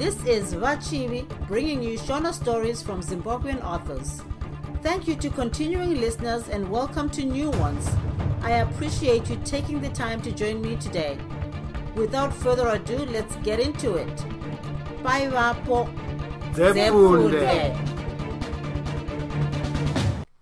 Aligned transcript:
This 0.00 0.16
is 0.24 0.54
Vachivi 0.54 1.28
bringing 1.46 1.82
you 1.82 1.98
Shona 1.98 2.32
stories 2.32 2.80
from 2.80 3.02
Zimbabwean 3.02 3.62
authors. 3.62 4.22
Thank 4.82 5.06
you 5.06 5.14
to 5.16 5.28
continuing 5.28 6.00
listeners 6.00 6.48
and 6.48 6.70
welcome 6.70 7.10
to 7.10 7.22
new 7.22 7.50
ones. 7.50 7.86
I 8.40 8.52
appreciate 8.64 9.28
you 9.28 9.36
taking 9.44 9.82
the 9.82 9.90
time 9.90 10.22
to 10.22 10.32
join 10.32 10.62
me 10.62 10.76
today. 10.76 11.18
Without 11.94 12.32
further 12.32 12.68
ado, 12.68 12.96
let's 13.12 13.36
get 13.44 13.60
into 13.60 13.96
it. 13.96 14.24
Bye, 15.02 15.28
Vapo. 15.28 15.86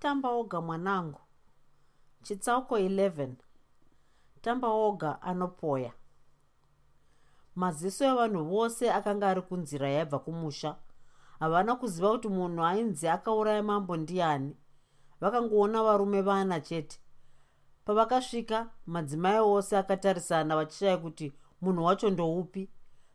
Tamba 0.01 0.29
oga 0.29 0.61
mwanangu 0.61 1.21
chitsauko 2.23 2.79
11 2.79 3.29
tamba 4.41 4.69
oga 4.69 5.23
anopoya 5.23 5.93
maziso 7.59 8.05
evanhu 8.05 8.45
vose 8.45 8.85
akanga 8.93 9.29
ari 9.29 9.43
kunzira 9.43 9.89
yaibva 9.89 10.19
kumusha. 10.19 10.77
Havana 11.41 11.75
kuziva 11.77 12.11
kuti 12.11 12.29
munhu 12.29 12.65
ainzi 12.65 13.09
akauraya 13.09 13.63
mambo 13.63 13.97
ndiani. 13.97 14.57
Vakangoona 15.21 15.83
varume 15.83 16.23
vana 16.23 16.61
chete. 16.61 16.99
Pavakasvika 17.85 18.67
madzimai 18.87 19.39
ose 19.41 19.77
akatarisana 19.77 20.57
vachishaya 20.57 20.97
kuti 20.97 21.33
munhu 21.61 21.85
wacho 21.85 22.11
ndoupi. 22.11 22.71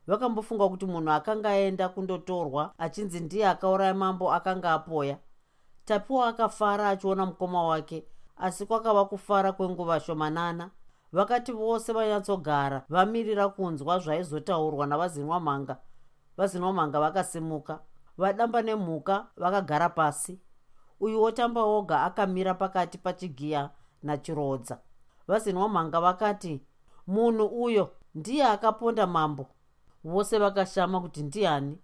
Vakambofunga 0.08 0.70
kuti 0.70 0.86
munhu 0.86 1.12
akanga 1.12 1.50
aenda 1.50 1.90
kundotorwa 1.90 2.74
achinzi 2.78 3.20
ndiye 3.20 3.48
akauraya 3.48 3.94
mambo 3.94 4.34
akanga 4.34 4.74
apoya. 4.74 5.18
Tapiwa 5.86 6.28
akafara 6.28 6.90
achiona 6.90 7.26
mukoma 7.26 7.64
wake 7.64 8.06
asi 8.38 8.66
kwakava 8.66 9.06
kufara 9.06 9.52
kwenguva 9.52 10.00
shomanana 10.00 10.72
vakati 11.14 11.52
vose 11.52 11.94
vanyatsogara 11.94 12.86
vamirira 12.90 13.50
kunzwa 13.50 14.00
zvaizotaurwa 14.00 14.88
navazinwa 14.88 15.40
mhanga 15.40 15.78
vazinwa 16.38 16.74
mhanga 16.74 17.00
vakasimuka 17.00 17.80
vadamba 18.18 18.62
nemhuka 18.62 19.28
vakagara 19.38 19.90
pasi. 19.90 20.40
Uyuwo 21.00 21.32
tamba 21.32 21.62
oga 21.64 22.04
akamira 22.04 22.54
pakati 22.54 22.98
pachigiya 22.98 23.70
nachirodza. 24.04 24.80
Vazinwa 25.28 25.70
mhanga 25.70 26.02
vakati 26.02 26.62
munhu 27.08 27.46
uyo 27.46 27.92
ndiye 28.16 28.46
akaponda 28.46 29.08
mambo. 29.08 29.48
Vose 30.04 30.38
vakashama 30.40 31.02
kuti 31.02 31.24
ndiani? 31.24 31.78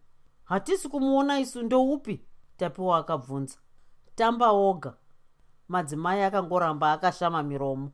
Hatisi 0.44 0.89
kumuona 0.89 1.39
isu 1.39 1.61
ndoupi? 1.63 2.25
Tapiwa 2.57 2.97
akabvunza 2.97 3.57
tamba 4.16 4.52
oga 4.52 4.94
madzimai 5.67 6.23
akangoramba 6.23 6.91
akashama 6.91 7.44
miromo 7.44 7.91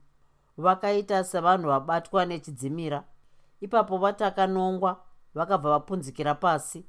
vakaita 0.58 1.24
sevanhu 1.24 1.68
vabatwa 1.68 2.24
nechidzimira. 2.26 3.04
Ipapo 3.60 3.98
vatakanongwa 3.98 5.00
vakabva 5.34 5.70
vapunzikira 5.70 6.34
pasi. 6.34 6.84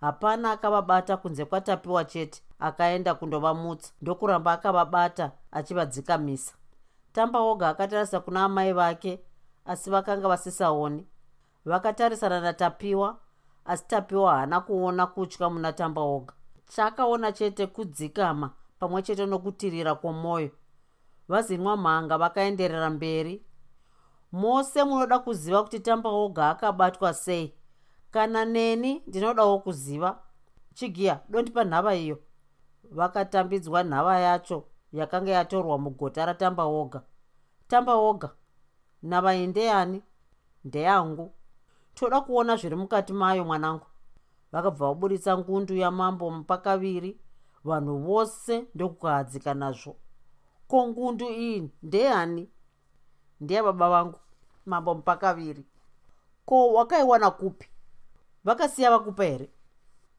Hapana 0.00 0.50
akavabata 0.52 1.16
kunze 1.16 1.44
kwatapiwa 1.44 2.04
chete 2.04 2.42
akaenda 2.58 3.14
kundovamutsa. 3.14 3.92
Ndokuramba 4.02 4.52
akavabata 4.52 5.32
achivadzikamisa. 5.52 6.54
Tamba 7.12 7.40
oga 7.40 7.68
akatarisa 7.68 8.20
kuna 8.20 8.44
amai 8.44 8.72
vake 8.72 9.20
asi 9.64 9.90
vakanga 9.90 10.28
vasisaoni 10.28 11.06
vakatarisana 11.64 12.40
natapiwa 12.40 13.18
asi 13.64 13.84
tapiwa 13.86 14.34
haana 14.36 14.60
kuona 14.60 15.06
kutya 15.06 15.50
muna 15.50 15.72
tamba 15.72 16.00
oga. 16.02 16.32
Chaakaona 16.68 17.32
chete 17.32 17.66
kudzikama 17.66 18.50
pamwe 18.78 19.02
chete 19.02 19.26
nokutirira 19.26 19.94
kwomwoyo 19.94 20.50
vazinwa 21.28 21.76
mhanga 21.76 22.18
vakaenderera 22.18 22.90
mberi. 22.90 23.42
Mose 24.32 24.84
munoda 24.84 25.18
kuziva 25.18 25.62
kuti 25.62 25.80
tamba 25.80 26.10
oga 26.10 26.50
akabatwa 26.50 27.14
sei. 27.14 27.54
Kana 28.10 28.44
neni 28.44 29.02
ndinodawo 29.06 29.58
kuziva? 29.58 30.18
Chigiya 30.74 31.20
dondipa 31.28 31.64
nhava 31.64 31.94
iyo. 31.94 32.18
Vakatambidzwa 32.90 33.82
nhava 33.82 34.18
yacho 34.18 34.64
yakanga 34.92 35.30
yatorwa 35.30 35.78
mugota 35.78 36.26
ratamba 36.26 36.64
oga 36.64 37.02
tamba 37.68 37.94
oga 37.94 38.30
nhava 39.02 39.34
iyi 39.34 39.46
ndeyani? 39.46 40.02
Ndeyangu. 40.64 41.32
Toda 41.94 42.20
kuona 42.20 42.56
zviri 42.56 42.76
mukati 42.76 43.12
mayo 43.12 43.44
mwanangu. 43.44 43.86
Vakabva 44.52 44.86
vaburitsa 44.86 45.38
ngundu 45.38 45.74
yamambo 45.76 46.30
mupakaviri. 46.30 47.20
Vanhu 47.64 47.98
vose 47.98 48.66
ndokukahadzika 48.74 49.54
nazvo 49.54 49.96
ko 50.68 50.88
ngundu 50.88 51.28
iyi 51.30 51.70
ndeyani 51.82 52.50
ndeyababa 53.40 53.90
vangu 53.90 54.18
mambo 54.66 54.94
mupakaviri 54.94 55.64
ko 56.46 56.72
wakaiwana 56.72 57.30
kupi? 57.30 57.68
Vakasiya 58.44 58.90
vakupa 58.90 59.24
here? 59.24 59.50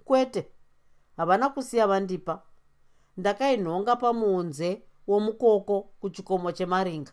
Kwete 0.05 0.47
havana 1.17 1.49
kusiya 1.49 1.87
vandipa. 1.87 2.41
Ndakainhonga 3.17 3.95
pamuunze 3.95 4.83
womukoko 5.07 5.81
kuchikomo 5.81 6.51
chemaringa. 6.51 7.11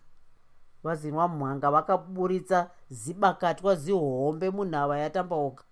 Vazinwa 0.82 1.28
mhanga 1.28 1.70
vakaburitsa 1.70 2.70
zibakatwa 2.90 3.74
zihombe 3.74 4.50
munhava 4.50 4.98
yatamba 4.98 5.36
oga 5.36 5.62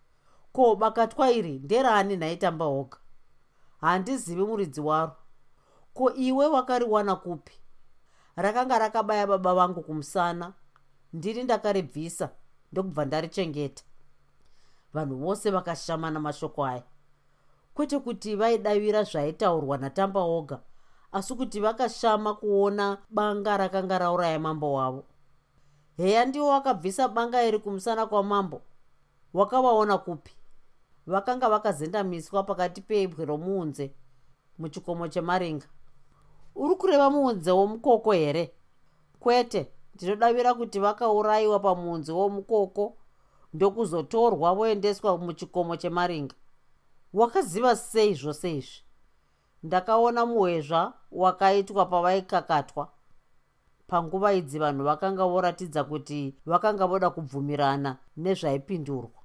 ko 0.52 0.76
bakatwa 0.76 1.30
iri 1.32 1.58
nderani 1.58 2.16
nhaitamba 2.16 2.64
oga 2.64 2.98
handizivi 3.80 4.42
muridzi 4.42 4.80
waro 4.80 5.16
ko 5.94 6.14
iwe 6.14 6.46
wakariwana 6.46 7.16
kupi? 7.16 7.52
Rakanga 8.36 8.78
rakabaya 8.78 9.26
baba 9.26 9.54
vangu 9.54 9.82
kumusana. 9.82 10.52
Ndini 11.12 11.42
ndakaribvisa 11.44 12.30
ndokubva 12.72 13.04
ndarichengeta. 13.04 13.84
Vanhu 14.94 15.16
vose 15.16 15.50
vakashamana 15.50 16.20
mashoko 16.20 16.64
aya. 16.64 16.82
Kwete 17.74 17.98
kuti 17.98 18.36
vaidavira 18.36 19.02
zvaitaurwa 19.02 19.78
natamba 19.78 20.20
oga 20.20 20.60
asi 21.12 21.34
kuti 21.34 21.60
vakashama 21.60 22.34
kuona 22.34 22.98
banga 23.10 23.56
rakanga 23.56 23.98
rauraya 23.98 24.38
mambo 24.38 24.72
wavo. 24.72 25.04
Heya 25.96 26.24
ndiwo 26.24 26.48
wakabvisa 26.48 27.08
banga 27.08 27.44
iri 27.44 27.58
kumusana 27.58 28.06
kwamambo 28.06 28.62
wakavaona 29.34 29.98
kupi? 29.98 30.32
Vakanga 31.06 31.48
vakazendamiswa 31.48 32.42
pakati 32.42 32.80
peibwe 32.80 33.24
romuunze 33.24 33.94
muchikomo 34.58 35.08
chemaringa 35.08 35.66
uri 36.54 36.74
kureva 36.74 37.10
muunze 37.10 37.50
womukoko 37.50 38.12
here? 38.12 38.54
Kwete 39.20 39.72
ndinodavira 39.94 40.54
kuti 40.54 40.78
vakaurayiwa 40.80 41.60
pamuunze 41.60 42.12
womukoko 42.12 42.96
ndokuzotorwa 43.54 44.54
voendeswa 44.54 45.18
muchikomo 45.18 45.76
chemaringa. 45.76 46.34
Wakaziva 47.12 47.76
sei 47.76 48.14
zvose 48.14 48.56
izvi 48.56 48.82
ndakaona 49.62 50.26
muhwezva 50.26 50.92
wakaitwa 51.10 51.86
pavaikakatwa. 51.86 52.92
Panguva 53.86 54.32
idzi 54.32 54.58
vanhu 54.58 54.84
vakanga 54.84 55.24
voratidza 55.24 55.84
kuti 55.84 56.34
vakanga 56.46 56.86
voda 56.86 57.10
kubvumirana 57.10 57.98
nezvaipindurwa. 58.16 59.20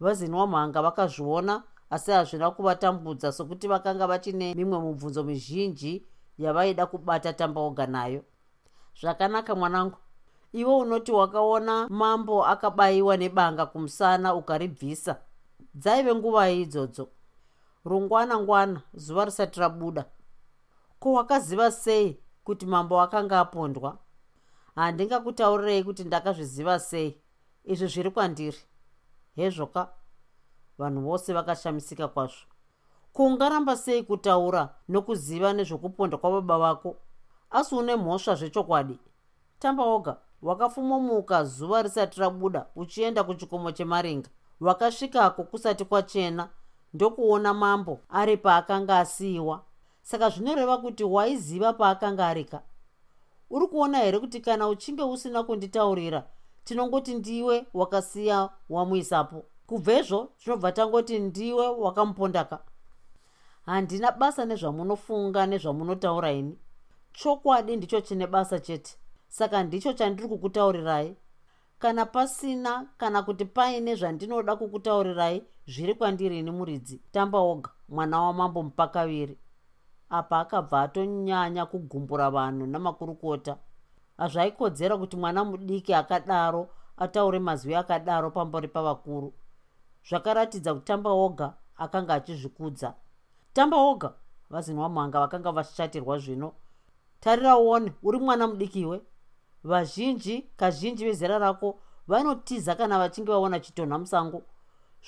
Vazinwa 0.00 0.46
mhanga 0.46 0.82
vakazviona 0.82 1.62
asi 1.90 2.10
hazvina 2.10 2.50
kuvatambudza 2.50 3.32
sokuti 3.32 3.68
vakanga 3.68 4.06
vachine 4.06 4.54
mimwe 4.54 4.80
mibvunzo 4.80 5.24
mizhinji 5.24 6.06
yavaida 6.40 6.86
kubata 6.86 7.32
tambaoga 7.32 7.86
nayo. 7.86 8.24
Zvakanaka 9.00 9.54
mwanangu. 9.54 9.96
Ivo 10.52 10.78
unoti 10.78 11.12
wakaona 11.12 11.88
mambo 11.88 12.46
akabayiwa 12.46 13.16
nebanga 13.16 13.66
kumusana 13.66 14.34
ukaribvisa. 14.34 15.16
Dzaive 15.74 16.14
nguva 16.14 16.50
idzodzo 16.50 17.08
rungwana 17.84 18.38
ngwana 18.38 18.82
zuva 18.94 19.24
risati 19.24 19.60
rabuda. 19.60 20.04
Ko 20.98 21.12
wakaziva 21.12 21.70
sei 21.70 22.20
kuti 22.44 22.66
mambo 22.66 23.00
akanga 23.00 23.40
apondwa? 23.40 23.98
Handingakutaurirei 24.74 25.84
kuti 25.84 26.04
ndakazviziva 26.04 26.78
sei. 26.78 27.20
Izvi 27.64 27.86
zviri 27.86 28.10
kwandiri. 28.10 28.58
Hezvoka 29.36 29.88
vanhu 30.78 31.00
vose 31.00 31.32
vakashamisika 31.32 32.08
kwazvo 32.08 32.49
kuungaramba 33.12 33.76
sei 33.76 34.02
kutaura 34.02 34.74
nokuziva 34.88 35.52
nezvokupondwa 35.52 36.18
kwababa 36.18 36.58
vako? 36.58 36.96
Asi 37.50 37.74
une 37.74 37.96
mhosva 37.96 38.34
zvechokwadi. 38.34 38.98
Tamba 39.58 39.84
oga. 39.84 40.16
Wakafumomuka 40.42 41.44
zuva 41.44 41.82
risati 41.82 42.20
rabuda 42.20 42.66
uchienda 42.76 43.24
kuchikomo 43.24 43.72
chemaringa 43.72 44.28
wakasvikako 44.60 45.42
kusati 45.44 45.84
kwachena 45.84 46.48
ndokuona 46.94 47.54
mambo 47.54 48.00
ari 48.08 48.36
paakanga 48.36 48.98
asiyiwa. 48.98 49.64
Saka 50.02 50.28
zvinoreva 50.28 50.78
kuti 50.78 51.04
waiziva 51.04 51.72
paakanga 51.72 52.26
arika 52.26 52.62
uri 53.50 53.66
kuona 53.66 53.98
here 53.98 54.18
kuti 54.18 54.40
kana 54.40 54.68
uchinge 54.68 55.02
usina 55.02 55.42
kunditaurira 55.42 56.24
tinongoti 56.64 57.14
ndiwe 57.14 57.66
wakasiya 57.74 58.48
wamuisapo 58.68 59.44
kubva 59.66 59.92
izvo 59.92 60.28
tinobva 60.38 60.72
tangoti 60.72 61.18
ndiwe 61.18 61.68
wakamupondaka 61.68 62.58
handina 63.70 64.12
basa 64.12 64.44
nezvamunofunga 64.44 65.46
nezvamunotaura 65.46 66.32
ini. 66.32 66.58
Chokwadi 67.12 67.76
ndicho 67.76 68.00
chine 68.00 68.26
basa 68.26 68.58
chete. 68.58 68.96
Saka 69.28 69.62
ndicho 69.62 69.92
chandiri 69.92 70.28
kukutaurirai. 70.28 71.16
Kana 71.78 72.06
pasina 72.06 72.86
kana 72.98 73.22
kuti 73.22 73.44
paine 73.44 73.94
zvandinoda 73.94 74.56
kukutaurirai 74.56 75.44
zviri 75.66 75.94
kwandirini 75.94 76.50
muridzi. 76.50 77.00
Tamba 77.12 77.38
oga 77.38 77.70
mwana 77.88 78.22
wamambo 78.22 78.62
mupakaviri. 78.62 79.38
Apa 80.10 80.38
akabva 80.40 80.82
atonyanya 80.82 81.66
kugumbura 81.66 82.30
vanhu 82.30 82.66
namakurukota. 82.66 83.56
Hazvaikodzera 84.16 84.96
kuti 84.96 85.16
mwana 85.16 85.44
mudiki 85.44 85.94
akadaro 85.94 86.68
ataure 86.96 87.38
mazwi 87.38 87.74
akadaro 87.74 88.30
pambori 88.30 88.68
pavakuru. 88.68 89.34
Zvakaratidza 90.08 90.74
kuti 90.74 90.86
tamba 90.86 91.10
oga 91.10 91.54
akanga 91.76 92.14
achizvikudza 92.14 92.94
tamba 93.52 93.76
oga 93.76 94.12
vazinwa 94.50 94.88
mhanga 94.88 95.20
vakanga 95.20 95.52
vachishatirwa 95.52 96.18
zvino. 96.18 96.52
Tarira 97.20 97.58
uone 97.58 97.92
uri 98.02 98.18
mwana 98.18 98.46
mudikiwe 98.46 99.00
vazhinji 99.64 100.50
kazhinji 100.56 101.04
vezera 101.04 101.38
rako 101.38 101.78
vanotiza 102.08 102.74
kana 102.74 102.98
vachinge 102.98 103.32
vaona 103.32 103.60
chitonha 103.60 103.98
musango. 103.98 104.42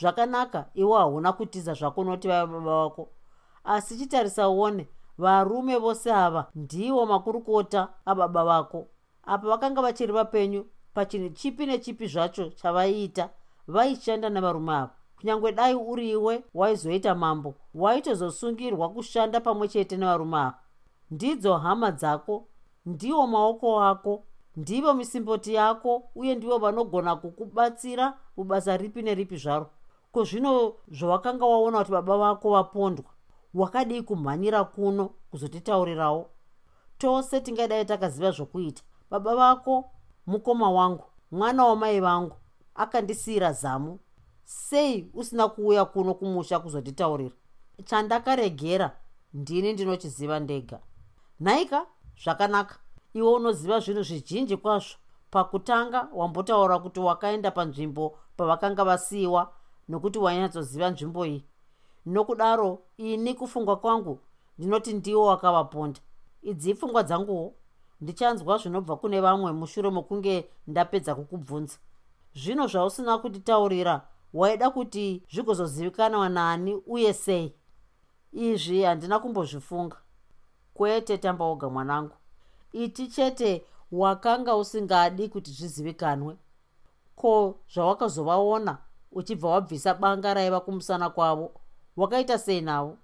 Zvakanaka 0.00 0.71
iwe 0.75 0.99
hauna 0.99 1.33
kutiza 1.33 1.75
zvako 1.75 2.05
noti 2.05 2.29
vaiva 2.29 2.47
baba 2.47 2.83
vako. 2.83 3.09
Asi 3.65 3.99
chitarisa 3.99 4.49
uone 4.49 4.89
varume 5.19 5.77
vose 5.77 6.12
ava 6.12 6.47
ndivo 6.55 7.06
makurukota 7.06 7.89
ababa 8.05 8.44
vako. 8.44 8.89
Apa 9.25 9.49
vakanga 9.49 9.83
vachiri 9.83 10.12
vapenyu 10.12 10.67
pachinhu 10.94 11.31
chipi 11.31 11.67
nechipi 11.67 12.06
zvacho 12.06 12.50
chavaiita 12.50 13.31
vaishanda 13.67 14.31
navarume 14.31 14.73
ava 14.73 15.01
kunyange 15.22 15.52
dai 15.52 15.74
uriwe 15.74 16.44
waizoita 16.54 17.14
mambo 17.14 17.54
waitozosungirwa 17.74 18.88
kushanda 18.88 19.40
pamwe 19.40 19.69
chete 19.69 19.96
nevarume 19.96 20.36
ava. 20.36 20.58
Ndidzo 21.10 21.56
hama 21.56 21.90
dzako 21.90 22.46
ndiwo 22.86 23.26
maoko 23.26 23.80
ako 23.82 24.22
ndivo 24.56 24.94
misimboti 24.94 25.54
yako 25.54 26.02
uye 26.14 26.34
ndivo 26.34 26.58
vanogona 26.58 27.16
kukubatsira 27.16 28.19
mubasa 28.36 28.76
ripi 28.76 29.02
neripi 29.02 29.36
zvaro. 29.36 29.70
Ko 30.12 30.24
zvino 30.24 30.74
zvawakanga 30.90 31.46
waona 31.46 31.78
kuti 31.78 31.92
baba 31.92 32.19
vako 32.19 32.50
vapondwa 32.50 33.10
wakadii 33.54 34.02
kumhanyira 34.02 34.64
kuno 34.64 35.10
kuzotitaurirawo? 35.30 36.30
Tose 36.98 37.40
tingadai 37.40 37.84
takaziva 37.84 38.30
zvokuita. 38.30 38.82
Baba 39.10 39.36
vako 39.36 39.90
mukoma 40.26 40.70
wangu 40.70 41.04
mwana 41.30 41.64
wamai 41.64 42.00
vangu 42.00 42.36
akandisiyira 42.74 43.52
zamu 43.52 43.98
sei 44.44 45.11
usina 45.15 45.49
kuuya 45.49 45.85
kuno 45.85 46.15
kumusha 46.15 46.59
kuzotitaurira? 46.59 47.35
Chandakaregera 47.85 48.97
ndini 49.35 49.73
ndinochiziva 49.73 50.41
ndega. 50.41 50.81
Nhaika 51.41 51.87
zvakanaka. 52.25 52.79
Iwe 53.15 53.33
unoziva 53.33 53.81
zvinhu 53.81 54.03
zvizhinji 54.03 54.56
kwazvo. 54.56 54.97
Pakutanga 55.31 56.09
wambotaura 56.12 56.79
kuti 56.79 57.00
wakaenda 57.00 57.50
panzvimbo 57.50 58.19
pavakanga 58.37 58.85
vasiyiwa 58.85 59.53
nokuti 59.89 60.19
wanyatsoziva 60.19 60.91
nzvimbo 60.91 61.27
iyi. 61.27 61.44
Nokudaro 62.06 62.79
ini 62.97 63.35
kufunga 63.35 63.77
kwangu 63.77 64.21
ndinoti 64.59 64.93
ndiwo 64.93 65.27
wakavaponda 65.27 66.00
idzi 66.43 66.75
pfungwa 66.75 67.03
dzanguwo? 67.03 67.55
Ndichanzwa 68.00 68.59
zvinobva 68.59 68.97
kune 68.97 69.21
vamwe 69.21 69.53
mushure 69.53 69.91
mokunge 69.91 70.50
ndapedza 70.67 71.15
kukubvunza. 71.15 71.79
Zvino 72.35 72.67
zvausina 72.67 73.19
kutitaurira 73.19 74.09
waida 74.32 74.70
kuti 74.70 75.23
zvigozozivikanwa 75.32 76.29
nani 76.29 76.75
uye 76.87 77.12
sei? 77.12 77.55
Izvi 78.32 78.82
handina 78.82 79.19
kumbozvifunga. 79.19 79.96
Kwete 80.75 81.19
tamba 81.19 81.44
oga 81.44 81.69
mwanangu. 81.70 82.17
Iti 82.73 83.06
chete 83.08 83.64
wakanga 83.93 84.56
usingadi 84.56 85.29
kuti 85.29 85.50
zvizivikanwe. 85.50 86.37
Ko 87.17 87.58
zvawakazovaona 87.75 88.79
uchibva 89.12 89.49
wabvisa 89.49 89.94
banga 89.94 90.34
raiva 90.34 90.61
kumusana 90.61 91.11
kwavo 91.11 91.52
wakaita 91.96 92.38
sei 92.38 92.61
navo? 92.61 92.99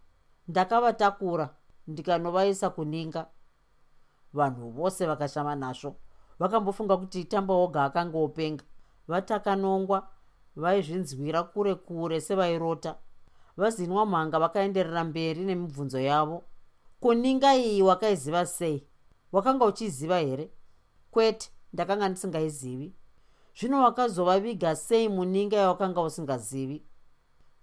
Ndakavatakura 0.49 1.55
ndikanovaisa 1.87 2.71
kuninga. 2.71 3.27
Vanhu 4.33 4.71
vose 4.71 5.07
vakashama 5.07 5.55
nazvo 5.55 5.97
vakambofunga 6.39 6.97
kuti 6.97 7.25
tamba 7.25 7.55
oga 7.55 7.85
akanga 7.85 8.19
openga 8.19 8.65
vatakanongwa 9.09 10.09
vaizvinzwira 10.59 11.43
kure 11.43 11.75
kure 11.75 12.21
sevairota. 12.21 12.97
Vazinwa 13.57 14.07
mhanga 14.07 14.39
vakaenderera 14.39 15.05
mberi 15.05 15.45
nemibvunzo 15.45 16.01
yavo. 16.01 16.45
Kuninga 17.01 17.57
iyi 17.57 17.83
wakaiziva 17.83 18.47
sei? 18.47 18.87
Wakanga 19.33 19.65
uchiziva 19.65 20.19
here? 20.19 20.51
Kwete 21.11 21.51
ndakanga 21.73 22.09
ndisingaizivi. 22.09 22.93
Zvino 23.59 23.83
wakazovaviga 23.83 24.77
sei 24.77 25.09
muninga 25.09 25.57
yawakanga 25.57 26.01
usingazivi? 26.01 26.83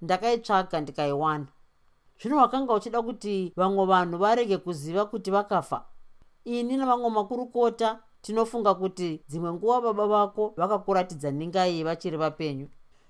Ndakaitsvaga 0.01 0.81
ndikaiwana. 0.81 1.48
Zvino 2.21 2.38
wakanga 2.38 2.74
uchida 2.74 3.01
kuti 3.01 3.53
vamwe 3.56 3.86
vanhu 3.86 4.18
varege 4.18 4.57
kuziva 4.57 5.06
kuti 5.06 5.31
vakafa? 5.31 5.86
Ini 6.45 6.77
nevamwe 6.77 7.09
makurukota 7.09 8.00
tinofunga 8.21 8.75
kuti 8.75 9.24
dzimwe 9.30 9.53
nguva 9.53 9.81
baba 9.81 10.07
vako 10.07 10.53
vakakuratidza 10.57 11.31
ninga 11.31 11.68
iyi 11.68 11.83
vachiri 11.83 12.18
vapenyu 12.18 12.68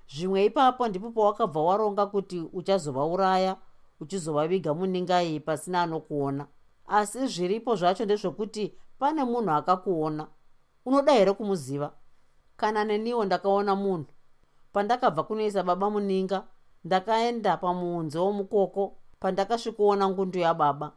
zvimwe 0.10 0.46
ipapo 0.46 0.88
ndipo 0.88 1.12
pawakabva 1.12 1.62
waronga 1.62 2.06
kuti 2.06 2.40
uchazovauraya 2.54 3.58
uchizovaviga 4.00 4.74
muninga 4.74 5.24
iyi 5.24 5.40
pasina 5.40 5.82
anokuona. 5.82 6.48
Asi 6.88 7.28
zviripo 7.28 7.76
zvacho 7.76 8.06
ndezvekuti 8.06 8.74
pane 9.00 9.24
munhu 9.24 9.52
akakuona. 9.52 10.28
Unoda 10.86 11.12
here 11.14 11.34
kumuziva? 11.34 11.92
Kana 12.58 12.86
neniwo 12.86 13.26
ndakaona 13.26 13.76
munhu 13.76 14.06
pandakabva 14.74 15.24
kunoisa 15.24 15.64
baba 15.64 15.90
muninga 15.90 16.44
ndakaenda 16.84 17.58
pamuunze 17.58 18.20
womukoko 18.20 18.98
pandakasvikuona 19.20 20.10
ngundu 20.10 20.40
yababa. 20.40 20.92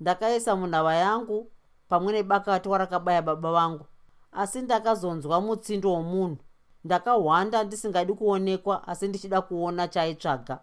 Ndakaisa 0.00 0.56
munhava 0.56 0.94
yangu 0.94 1.50
pamwe 1.88 2.12
nebakati 2.12 2.68
warakabaya 2.68 3.22
baba 3.22 3.52
vangu. 3.52 3.86
Asi 4.32 4.62
ndakazonzwa 4.62 5.40
mutsindo 5.40 5.92
womunhu 5.92 6.38
ndakahwanda 6.86 7.64
ndisingadi 7.64 8.12
kuonekwa 8.12 8.88
asi 8.88 9.08
ndichida 9.08 9.40
kuona 9.42 9.88
chaaitsvaga 9.88 10.58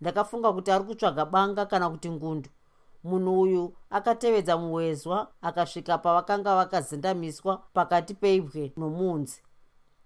ndakafunga 0.00 0.52
kuti 0.52 0.70
ari 0.70 0.84
kutsvaga 0.84 1.24
banga 1.24 1.66
kana 1.66 1.90
kuti 1.90 2.10
ngundu. 2.10 2.50
Munhu 3.04 3.40
uyu 3.40 3.74
akatevedza 3.90 4.56
muwezwa 4.56 5.28
akasvika 5.42 5.98
pavakanga 5.98 6.56
vakazendamiswa 6.56 7.56
pakati 7.74 8.14
peibwe 8.14 8.72
nomuunzi 8.76 9.42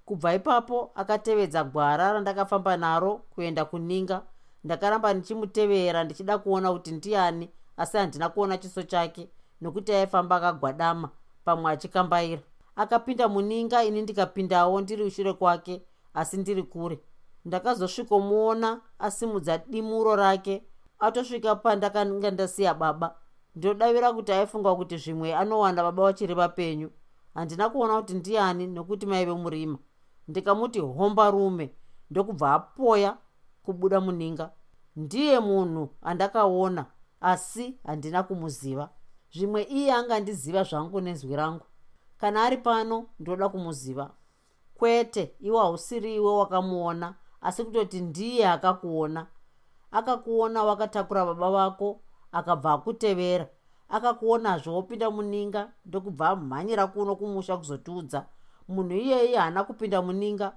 kubva 0.07 0.35
ipapo 0.35 0.90
akatevedza 0.95 1.64
gwara 1.64 2.12
randakafamba 2.12 2.76
naro 2.76 3.16
kuenda 3.35 3.64
kuninga. 3.64 4.23
Ndakaramba 4.64 5.14
ndichimutevera 5.14 6.04
ndichida 6.04 6.38
kuona 6.38 6.73
kuti 6.73 6.92
ndiani 6.92 7.50
asi 7.76 7.97
handina 7.97 8.28
kuona 8.28 8.59
chiso 8.59 8.83
chake 8.83 9.28
nokuti 9.61 9.92
aifamba 9.92 10.37
akagwadama 10.37 11.09
pamwe 11.45 11.73
achikambaira 11.73 12.42
akapinda 12.78 13.28
muninga 13.28 13.85
ini 13.85 14.02
ndikapindawo 14.02 14.80
ndiri 14.80 15.02
ushure 15.02 15.32
kwake 15.32 15.82
asi 16.14 16.37
ndiri 16.37 16.62
kure. 16.62 17.00
Ndakazosvikomuona 17.44 18.80
asimudza 18.99 19.58
dimuro 19.58 20.16
rake 20.16 20.64
atosvika 20.99 21.56
pandakanga 21.56 22.30
ndasiya 22.30 22.75
baba. 22.75 23.14
Ndinodavira 23.56 24.12
kuti 24.12 24.32
aifunga 24.32 24.75
kuti 24.75 24.97
zvimwe 24.97 25.35
anowana 25.35 25.82
baba 25.82 26.02
vachiri 26.02 26.35
vapenyu. 26.35 26.90
Handina 27.35 27.68
kuona 27.68 27.97
kuti 28.00 28.14
ndiani 28.14 28.66
nokuti 28.66 29.06
maive 29.06 29.32
murima. 29.32 29.78
Ndikamuti 30.28 30.80
homba 30.80 31.30
rume 31.30 31.75
ndokubva 32.11 32.54
apoya 32.54 33.16
kubuda 33.62 34.00
muninga. 34.00 34.50
Ndiye 34.97 35.40
munhu 35.40 35.88
andakaona 36.02 36.87
asi 37.20 37.78
handina 37.87 38.23
kumuziva. 38.23 38.90
Zvimwe 39.32 39.62
iye 39.62 39.92
angandiziva 39.92 40.62
zvangu 40.62 41.00
nezwi 41.00 41.37
rangu 41.37 41.64
kana 42.20 42.42
ari 42.44 42.56
pano 42.56 43.06
ndoda 43.20 43.48
kumuziva. 43.48 44.10
Kwete 44.75 45.34
iwe 45.40 45.58
hausiri 45.58 46.14
iwe 46.14 46.32
wakamuona 46.32 47.14
asi 47.40 47.64
kutoti 47.64 48.00
ndiye 48.00 48.48
akakuona. 48.48 49.26
Akakuona 49.90 50.64
wakatakura 50.64 51.25
baba 51.25 51.50
vako 51.50 52.00
akabva 52.32 52.72
akutevera. 52.72 53.48
Akakuonazve 53.88 54.70
wopinda 54.70 55.10
muninga 55.10 55.72
ndokubva 55.84 56.28
amhanyira 56.28 56.87
kuno 56.87 57.16
kumusha 57.16 57.56
kuzotiudza. 57.56 58.26
Munhu 58.68 58.96
iyeye 58.96 59.37
haana 59.37 59.64
kupinda 59.64 60.02
muninga. 60.02 60.52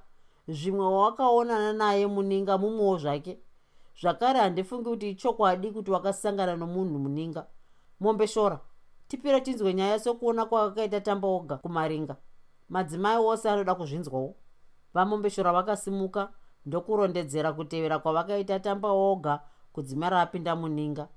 Zvimwe 0.47 0.85
wawakaonana 0.85 1.73
naye 1.73 2.07
muninga 2.07 2.57
mumwewo 2.57 2.97
zvake. 2.97 3.39
Zvakare 4.01 4.39
handifungi 4.39 4.89
kuti 4.89 5.09
ichokwadi 5.09 5.71
kuti 5.71 5.91
wakasangana 5.91 6.55
nomunhu 6.55 6.99
muninga. 6.99 7.45
Mombeshora 7.99 8.59
tipire 9.11 9.41
tinzwe 9.41 9.73
nyaya 9.73 9.99
sokuona 9.99 10.45
kwakakaita 10.45 11.01
tamba 11.01 11.27
oga 11.27 11.57
kumaringa. 11.57 12.15
Madzimai 12.69 13.17
ose 13.17 13.49
anoda 13.49 13.75
kuzvinzwawo. 13.75 14.35
Vamombeshora 14.93 15.53
vakasimuka 15.53 16.29
ndokurondedzera 16.65 17.53
kutevera 17.53 17.99
kwavakaita 17.99 18.59
tamba 18.59 18.89
oga 18.91 19.39
kudzimara 19.73 20.21
apinda 20.21 20.55
muninga. 20.55 21.07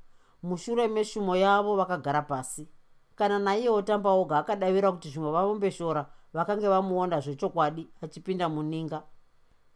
Mushure 0.43 0.89
meshumo 0.89 1.37
yavo 1.37 1.77
vakagara 1.77 2.23
pasi. 2.23 2.69
Kana 3.15 3.39
naiyewo 3.39 3.83
tamba 3.83 4.11
oga 4.11 4.39
akadavira 4.39 4.93
kuti 4.93 5.09
zvimwe 5.09 5.33
vamombeshora 5.33 6.07
vakange 6.33 6.69
vamuona 6.69 7.21
zvechokwadi 7.21 7.89
achipinda 8.03 8.49
muninga. 8.49 9.03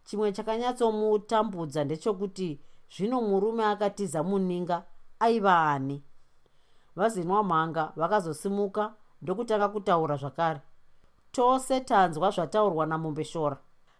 Chimwe 0.05 0.33
chakanyatsomutambudza 0.33 1.85
ndechekuti 1.85 2.61
zvino 2.91 3.21
murume 3.21 3.65
akatiza 3.65 4.23
muninga 4.23 4.83
aiva 5.21 5.71
ani 5.71 6.03
vazinwa 6.99 7.43
mhanga 7.43 7.93
vakazosimuka 7.97 8.93
ndokutanga 9.23 9.69
kutaura 9.69 10.17
zvakare. 10.17 10.61
Tose 11.33 11.81
tanzwa 11.81 12.31
zvataurwa 12.31 12.87
namombeshora 12.87 13.57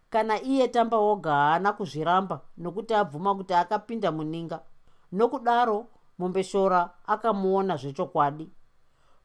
kana 0.09 0.41
iye 0.41 0.67
tamba 0.67 0.97
woga 0.97 1.31
haana 1.31 1.73
kuzviramba 1.73 2.41
nokuti 2.57 2.93
abvuma 2.93 3.35
kuti 3.35 3.53
akapinda 3.53 4.11
muninga. 4.11 4.59
Nokudaro 5.11 5.87
mombeshora 6.19 6.89
akamuona 7.07 7.75
zvechokwadi. 7.77 8.51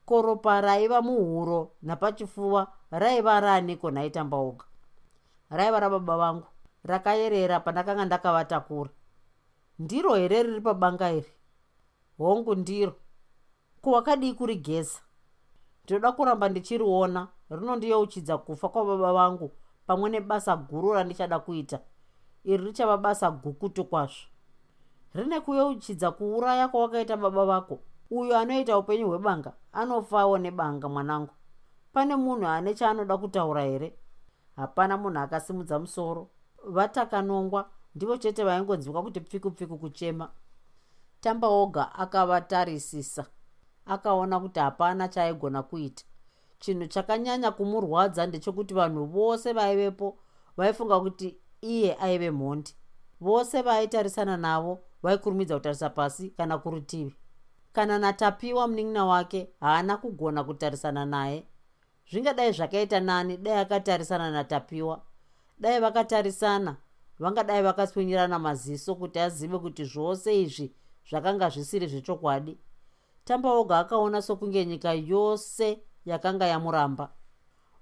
Koropa 0.06 0.60
raiva 0.60 1.02
muhuro 1.02 1.70
napachifuva 1.82 2.66
raiva 2.90 3.40
raaniko 3.40 3.90
naitamba 3.90 4.36
woga 4.36 4.64
raiva 5.50 5.80
rababa 5.80 6.16
vangu 6.16 6.46
rakayerera 6.84 7.60
pandakanga 7.60 8.04
ndakavatakura. 8.04 8.90
Ndiro 9.78 10.14
here 10.14 10.42
riri 10.42 10.60
pabanga 10.60 11.12
iri? 11.12 11.32
Hongu 12.18 12.54
ndiro 12.54 12.94
kuwakadii 13.84 14.32
kurigeza 14.34 14.98
ndinoda 15.84 16.12
kuramba 16.12 16.48
ndichiriona 16.48 17.28
rinondiyeuchidza 17.50 18.38
kufa 18.38 18.68
kwababa 18.68 19.12
vangu 19.12 19.50
pamwe 19.86 20.10
nebasa 20.10 20.56
guru 20.56 20.92
randichada 20.92 21.38
kuita. 21.38 21.80
Iri 22.44 22.64
richava 22.64 22.96
basa 22.96 23.30
gukutu 23.30 23.84
kwazvo. 23.84 24.26
Rine 25.14 25.40
kuyeuchidza 25.40 26.10
kuuraya 26.10 26.68
kwawakaita 26.68 27.16
baba 27.16 27.44
vako. 27.46 27.78
Uyo 28.10 28.38
anoita 28.38 28.78
upenyu 28.78 29.08
hwebanga 29.08 29.52
anofawo 29.72 30.38
nebanga 30.38 30.88
mwanangu. 30.88 31.32
Pane 31.92 32.16
munhu 32.16 32.46
ane 32.46 32.74
chaanoda 32.74 33.16
kutaura 33.18 33.62
here? 33.62 33.98
Hapana 34.56 34.96
munhu 34.96 35.18
akasimudza 35.18 35.78
musoro. 35.78 36.30
Vatakanongwa 36.66 37.70
ndivo 37.94 38.16
chete 38.16 38.44
vaingonzwika 38.44 39.02
kuti 39.02 39.20
pfiku 39.20 39.50
pfiku 39.50 39.78
kuchema. 39.78 40.30
Tamba 41.20 41.48
oga 41.48 41.94
akavatarisisa 41.94 43.26
akaona 43.86 44.40
kuti 44.40 44.60
hapana 44.60 45.08
chaaigona 45.08 45.62
kuita. 45.62 46.04
Chinhu 46.58 46.86
chakanyanya 46.86 47.50
kumurwadza 47.50 48.26
ndechekuti 48.26 48.74
vanhu 48.74 49.04
vose 49.06 49.52
vaivepo 49.52 50.18
vaifunga 50.56 51.00
kuti 51.00 51.38
iye 51.60 51.96
aive 52.00 52.30
mhondi. 52.30 52.74
Vose 53.20 53.62
vaaitarisana 53.62 54.36
navo 54.36 54.78
vaikurumidza 55.02 55.54
kutarisa 55.54 55.90
pasi 55.90 56.30
kana 56.30 56.58
kurutivi. 56.58 57.14
Kana 57.72 57.98
natapiwa 57.98 58.68
munin'ina 58.68 59.04
wake 59.04 59.48
haana 59.60 59.96
kugona 59.96 60.44
kutarisana 60.44 61.06
naye. 61.06 61.46
Zvingadai 62.10 62.52
zvakaita 62.52 63.00
nani 63.00 63.36
dai 63.36 63.58
akatarisana 63.58 64.30
natapiwa. 64.30 65.02
Dai 65.58 65.80
vakatarisana 65.80 66.76
vangadai 67.18 67.62
vakaswinyirana 67.62 68.38
maziso 68.38 68.94
kuti 68.94 69.18
azive 69.18 69.58
kuti 69.58 69.84
zvose 69.84 70.42
izvi 70.42 70.74
zvakanga 71.10 71.48
zvisiri 71.48 71.86
zvechokwadi 71.86 72.58
tamba 73.24 73.52
oga 73.52 73.78
akaona 73.78 74.22
sokunge 74.22 74.66
nyika 74.66 74.92
yose 74.92 75.82
yakanga 76.04 76.46
yamuramba. 76.46 77.10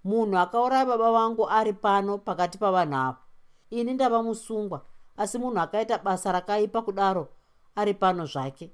Munhu 0.04 0.38
akauraya 0.38 0.86
baba 0.86 1.12
vangu 1.12 1.48
ari 1.50 1.72
pano 1.72 2.18
pakati 2.18 2.58
pavanhu 2.58 2.96
ava. 2.96 3.18
Ini 3.70 3.94
ndava 3.94 4.22
musungwa 4.22 4.82
asi 5.16 5.38
munhu 5.38 5.60
akaita 5.60 5.98
basa 5.98 6.32
rakaipa 6.32 6.82
kudaro 6.82 7.28
ari 7.76 7.94
pano 7.94 8.26
zvake. 8.26 8.72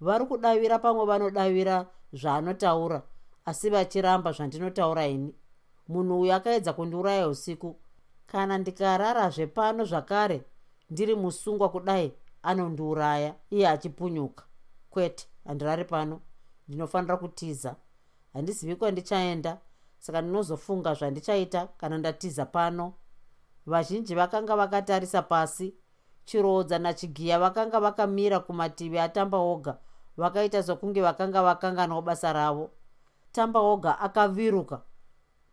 Vari 0.00 0.26
kudavira 0.26 0.78
pamwe 0.78 1.06
vanodavira 1.06 1.86
zvaanotaura 2.12 3.02
asi 3.44 3.70
vachiramba 3.70 4.32
zvandinotaura 4.32 5.06
ini. 5.06 5.34
Munhu 5.88 6.20
uyu 6.20 6.32
akaedza 6.32 6.72
kundiuraya 6.72 7.28
usiku. 7.28 7.76
Kana 8.26 8.58
ndikararazve 8.58 9.46
pano 9.46 9.84
zvakare 9.84 10.44
ndiri 10.90 11.14
musungwa 11.14 11.68
kudai 11.68 12.12
anondiuraya 12.42 13.34
iye 13.50 13.68
achipunyuka. 13.68 14.44
Kwete 14.90 15.28
handirari 15.44 15.84
pano 15.84 16.20
ndinofanira 16.68 17.16
kutiza. 17.16 17.76
Handizivi 18.32 18.76
kwandichaenda 18.76 19.58
saka 19.98 20.22
ndinozofunga 20.22 20.94
zvandichaita 20.94 21.66
kana 21.66 21.98
ndatiza 21.98 22.46
pano. 22.46 22.92
Vazhinji 23.66 24.14
vakanga 24.14 24.56
vakatarisa 24.56 25.22
pasi 25.22 25.74
chiroodza 26.24 26.78
nachigiya 26.78 27.38
vakanga 27.38 27.80
vakamira 27.80 28.40
kumativi 28.40 28.98
atamba 28.98 29.38
oga 29.38 29.78
vakaita 30.16 30.62
sokunge 30.62 31.02
vakanga 31.02 31.42
vakanganwa 31.42 32.02
basa 32.02 32.32
ravo. 32.32 32.70
Tamba 33.32 33.60
oga 33.60 33.98
akaviruka 33.98 34.82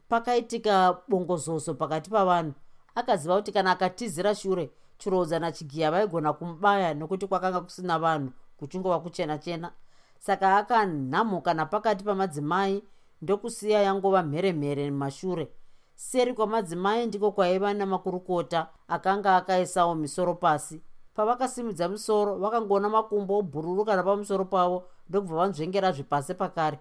pakaitika 0.09 0.97
bongozozo 1.07 1.73
pakati 1.73 2.09
pavanhu 2.09 2.53
akaziva 2.95 3.35
kuti 3.37 3.51
kana 3.51 3.71
akatizira 3.71 4.35
shure 4.35 4.69
chiroodza 4.97 5.39
nachigiya 5.39 5.91
vaigona 5.91 6.33
kumubaya 6.33 6.93
nokuti 6.93 7.27
kwakanga 7.27 7.61
kusina 7.61 7.99
vanhu 7.99 8.31
kuchingova 8.61 8.99
kuchena 8.99 9.37
chena. 9.37 9.71
Saka 10.19 10.57
akanhamuka 10.57 11.53
napakati 11.53 12.03
pamadzimai 12.03 12.83
ndokusiya 13.21 13.81
yangova 13.81 14.23
mheremhere 14.23 14.91
mumashure. 14.91 15.47
Seri 15.95 16.33
kwamadzimai 16.33 17.05
ndiko 17.05 17.31
kwaiva 17.31 17.73
namakurukota 17.73 18.67
akanga 18.87 19.35
akaisawo 19.35 19.95
misoro 19.95 20.35
pasi. 20.35 20.81
Pavakasimudza 21.13 21.89
musoro 21.89 22.35
vakangoona 22.35 22.89
makumbo 22.89 23.37
obhururuka 23.37 23.95
napamusoro 23.95 24.45
pavo 24.45 24.87
ndokubva 25.09 25.35
vanzvengera 25.35 25.91
zvipasi 25.91 26.33
pakare. 26.33 26.79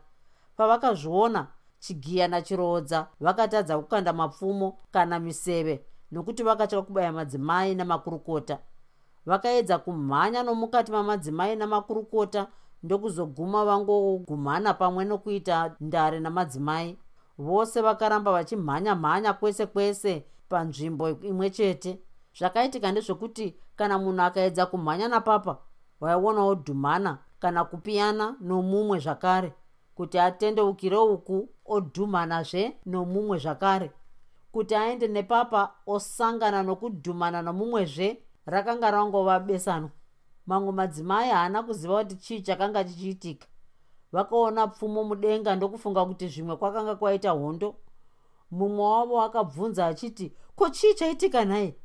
Pavakazviona 0.56 1.46
chigiya 1.78 2.28
nachiroodza 2.28 3.06
vakatadza 3.20 3.78
kukanda 3.78 4.12
mapfumo 4.12 4.78
kana 4.92 5.18
miseve 5.18 5.84
nokuti 6.12 6.42
vakatya 6.42 6.82
kubaya 6.82 7.12
madzimai 7.12 7.74
namakurukota 7.74 8.58
vakaedza 9.26 9.78
kumhanya 9.78 10.42
nomukati 10.42 10.92
mamadzimai 10.92 11.56
namakurukota 11.56 12.46
ndokuzoguma 12.82 13.64
vangogumhana 13.64 14.74
pamwe 14.74 15.04
nokuita 15.04 15.76
ndare 15.80 16.20
namadzimai. 16.20 16.98
Vose 17.38 17.80
vakaramba 17.80 18.32
vachimhanya 18.32 18.94
mhanya 18.94 19.32
kwese 19.32 19.66
kwese 19.66 20.26
panzvimbo 20.48 21.10
imwe 21.10 21.50
chete. 21.50 22.00
Zvakaitika 22.38 22.92
ndezvekuti 22.92 23.56
kana 23.76 23.98
munhu 23.98 24.22
akaedza 24.22 24.66
kumhanya 24.66 25.08
napapa 25.08 25.58
waionawo 26.00 26.54
dhumhana 26.54 27.18
kana 27.38 27.64
kupiyana 27.64 28.36
nomumwe 28.40 28.98
zvakare 28.98 29.52
kuti 29.94 30.18
atendeukire 30.18 30.96
uku 30.96 31.48
odhumhanazve 31.66 32.76
nomumwe 32.86 33.38
zvakare. 33.38 33.92
Kuti 34.52 34.74
aende 34.74 35.08
nepapa 35.08 35.74
osangana 35.86 36.62
nokudhumana 36.62 37.42
nomumwezve 37.42 38.22
rakanga 38.50 38.90
rangova 38.90 39.40
besanwa 39.40 39.90
mamwe 40.46 40.72
madzimai 40.72 41.30
haana 41.30 41.62
kuziva 41.62 42.04
kuti 42.04 42.16
chii 42.16 42.40
chakanga 42.42 42.84
chichiitika. 42.84 43.46
Vakaona 44.12 44.66
pfumo 44.66 45.04
mudenga 45.04 45.56
ndokufunga 45.56 46.04
kuti 46.06 46.28
zvimwe 46.28 46.56
kwakanga 46.56 46.94
kwaita 46.96 47.30
hondo. 47.30 47.76
Mumwe 48.50 48.84
wavo 48.84 49.22
akabvunza 49.22 49.86
achiti 49.86 50.26
ko 50.56 50.68
chii 50.70 50.94
chaitika 50.94 51.44
nhaye 51.44 51.76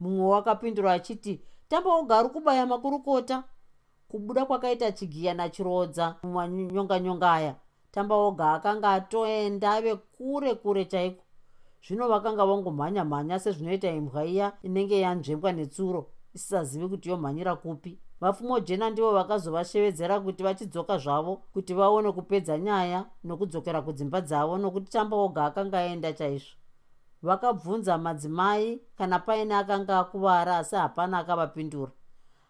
mumwe 0.00 0.26
wakapindura 0.26 0.92
achiti 0.92 1.40
tamba 1.68 1.98
ugari 1.98 2.28
kubaya 2.28 2.66
makurukota. 2.66 3.44
Kubuda 4.08 4.44
kwakaita 4.46 4.92
chigiya 4.92 5.34
nachirodza 5.34 6.16
mumanyonganyonga 6.22 7.32
aya. 7.32 7.54
Tamba 7.90 8.14
oga 8.14 8.52
akanga 8.52 8.88
atoenda 8.92 9.72
ave 9.72 9.94
kure 9.96 10.54
kure 10.54 10.84
chaiko 10.84 11.23
zvino 11.86 12.08
vakanga 12.08 12.46
vangomhanya 12.46 13.04
mhanya 13.04 13.38
sezvinoita 13.38 13.90
imbwa 13.90 14.24
iya 14.24 14.52
inenge 14.62 15.00
yanzvembwa 15.00 15.52
netsuro 15.52 16.10
isisazivi 16.34 16.88
kuti 16.88 17.08
yomhanyira 17.08 17.56
kupi. 17.56 17.98
Vapfumojena 18.20 18.90
ndivo 18.90 19.12
vakazovashevedzera 19.12 20.20
kuti 20.20 20.42
vachidzoka 20.42 20.98
zvavo 20.98 21.36
kuti 21.52 21.74
vaone 21.74 22.12
kupedza 22.12 22.58
nyaya 22.58 23.04
nokudzokera 23.24 23.82
kudzimba 23.82 24.20
dzavo 24.20 24.58
nokuti 24.58 24.90
tamba 24.90 25.16
oga 25.16 25.44
akanga 25.44 25.78
aenda 25.78 26.12
chaizvo. 26.12 26.56
Vakabvunza 27.22 27.98
madzimai 27.98 28.80
kana 28.98 29.18
paine 29.18 29.54
akanga 29.54 29.98
akuvara 29.98 30.56
asi 30.58 30.76
hapana 30.76 31.18
akavapindura. 31.18 31.92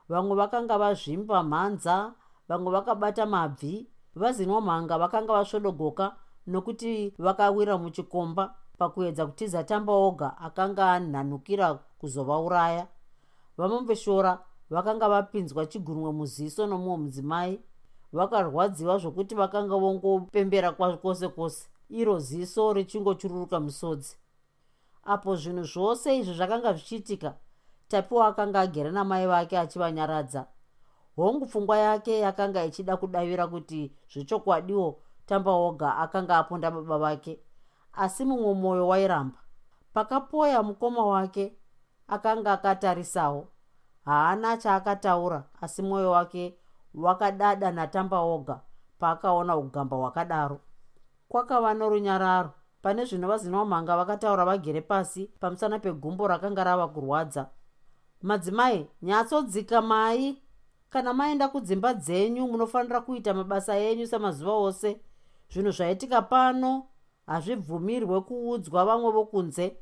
Vamwe 0.09 0.37
vakanga 0.37 0.79
vazvimba 0.79 1.43
mhanza 1.43 2.15
vamwe 2.49 2.73
vakabata 2.73 3.27
mabvi 3.27 3.89
vazinwa 4.15 4.61
mhanga 4.61 4.99
vakanga 4.99 5.33
vasvodogoka 5.33 6.17
nokuti 6.47 7.15
vakawira 7.19 7.79
muchikomba 7.79 8.55
pakuedza 8.79 9.27
kutiza 9.27 9.65
tamba 9.65 9.93
oga 9.93 10.39
akanga 10.39 10.93
anhanhukira 10.93 11.75
kuzovauraya. 11.99 12.87
Vamombeshora 13.57 14.39
vakanga 14.71 15.09
vapinzwa 15.09 15.67
chigunwe 15.67 16.13
muziso 16.13 16.67
nomumwe 16.67 16.97
mudzimai. 16.97 17.61
Vakarwadziwa 18.13 18.99
zvokuti 18.99 19.35
vakanga 19.35 19.77
vongopembera 19.77 20.73
kwose 20.73 21.29
kwose. 21.29 21.69
Iro 21.91 22.19
ziso 22.19 22.73
richingochururuka 22.73 23.61
musodzi. 23.61 24.17
Apo 25.05 25.37
zvinhu 25.37 25.65
zvose 25.65 26.17
izvi 26.19 26.35
zvakanga 26.35 26.73
zvichiitika 26.73 27.35
tapiwa 27.89 28.27
akanga 28.27 28.61
agere 28.61 28.91
namai 28.91 29.27
vake 29.27 29.59
achivanyaradza. 29.59 30.47
Hongu 31.17 31.47
pfungwa 31.47 31.79
yake 31.79 32.19
yakanga 32.19 32.65
ichida 32.65 32.97
kudavira 32.97 33.47
kuti 33.47 33.93
zvechokwadiwo 34.13 34.99
tamba 35.27 35.53
oga 35.53 35.97
akanga 35.97 36.39
aponda 36.39 36.71
baba 36.71 36.99
vake 36.99 37.39
asi 37.97 38.25
mumwe 38.25 38.55
mwoyo 38.55 38.89
wairamba. 38.89 39.39
Pakapoya 39.93 40.63
mukoma 40.63 41.07
wake 41.07 41.57
akanga 42.09 42.53
akatarisawo. 42.53 43.49
Haana 44.05 44.57
chaakataura 44.57 45.45
asi 45.61 45.83
mwoyo 45.83 46.11
wake 46.11 46.59
wakadada 46.95 47.73
natamba 47.73 48.21
oga 48.21 48.61
paakaona 48.99 49.57
ugamba 49.57 49.97
hwakadaro. 49.97 50.61
Kwakava 51.29 51.75
norunyararo. 51.75 52.51
Pane 52.83 53.05
zvino 53.05 53.29
vazinomhanga 53.29 53.97
vakataura 53.97 54.45
vagere 54.45 54.81
pasi 54.81 55.27
pamusana 55.41 55.79
pegumbo 55.79 56.29
rakanga 56.29 56.65
rava 56.65 56.89
kurwadza. 56.89 57.49
Madzimai 58.23 58.87
nyatsodzika 59.03 59.83
mai! 59.83 60.43
Kana 60.91 61.13
maenda 61.13 61.49
kudzimba 61.49 61.95
dzenyu 61.95 62.47
munofanira 62.47 63.01
kuita 63.01 63.35
mabasa 63.35 63.77
enyu 63.77 64.07
samazuva 64.07 64.53
ose. 64.53 65.01
Zvinhu 65.51 65.71
zvaitika 65.71 66.23
pano 66.23 66.87
hazvibvumirwe 67.27 68.21
kuudzwa 68.21 68.85
vamwe 68.85 69.11
vokunze. 69.11 69.77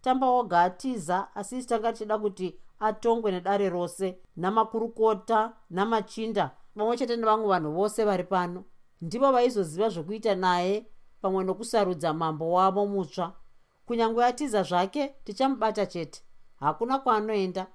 Tamba 0.00 0.30
woga 0.30 0.60
atiza 0.62 1.34
asi 1.34 1.58
isi 1.58 1.68
tanga 1.68 1.92
tichida 1.92 2.18
kuti 2.18 2.58
atongwe 2.80 3.32
nedare 3.32 3.68
rose 3.68 4.18
namakurukota 4.36 5.52
namachinda 5.70 6.50
pamwe 6.74 6.96
chete 6.96 7.16
nevamwe 7.16 7.48
vanhu 7.48 7.72
vose 7.72 8.04
vari 8.04 8.24
pano. 8.24 8.64
Ndivo 9.00 9.32
vaizoziva 9.32 9.88
zvokuita 9.88 10.34
naye 10.34 10.86
pamwe 11.20 11.44
nokusarudza 11.44 12.14
mambo 12.14 12.52
wavo 12.52 12.86
mutsva. 12.86 13.32
Kunyange 13.86 14.24
atiza 14.24 14.62
zvake 14.62 15.14
tichamubata 15.24 15.86
chete. 15.86 16.22
Hakuna 16.56 16.98
kwaanoenda. 16.98 17.66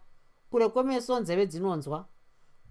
Kure 0.49 0.69
kwemeso 0.69 1.19
nzeve 1.19 1.45
dzinonzwa. 1.45 2.05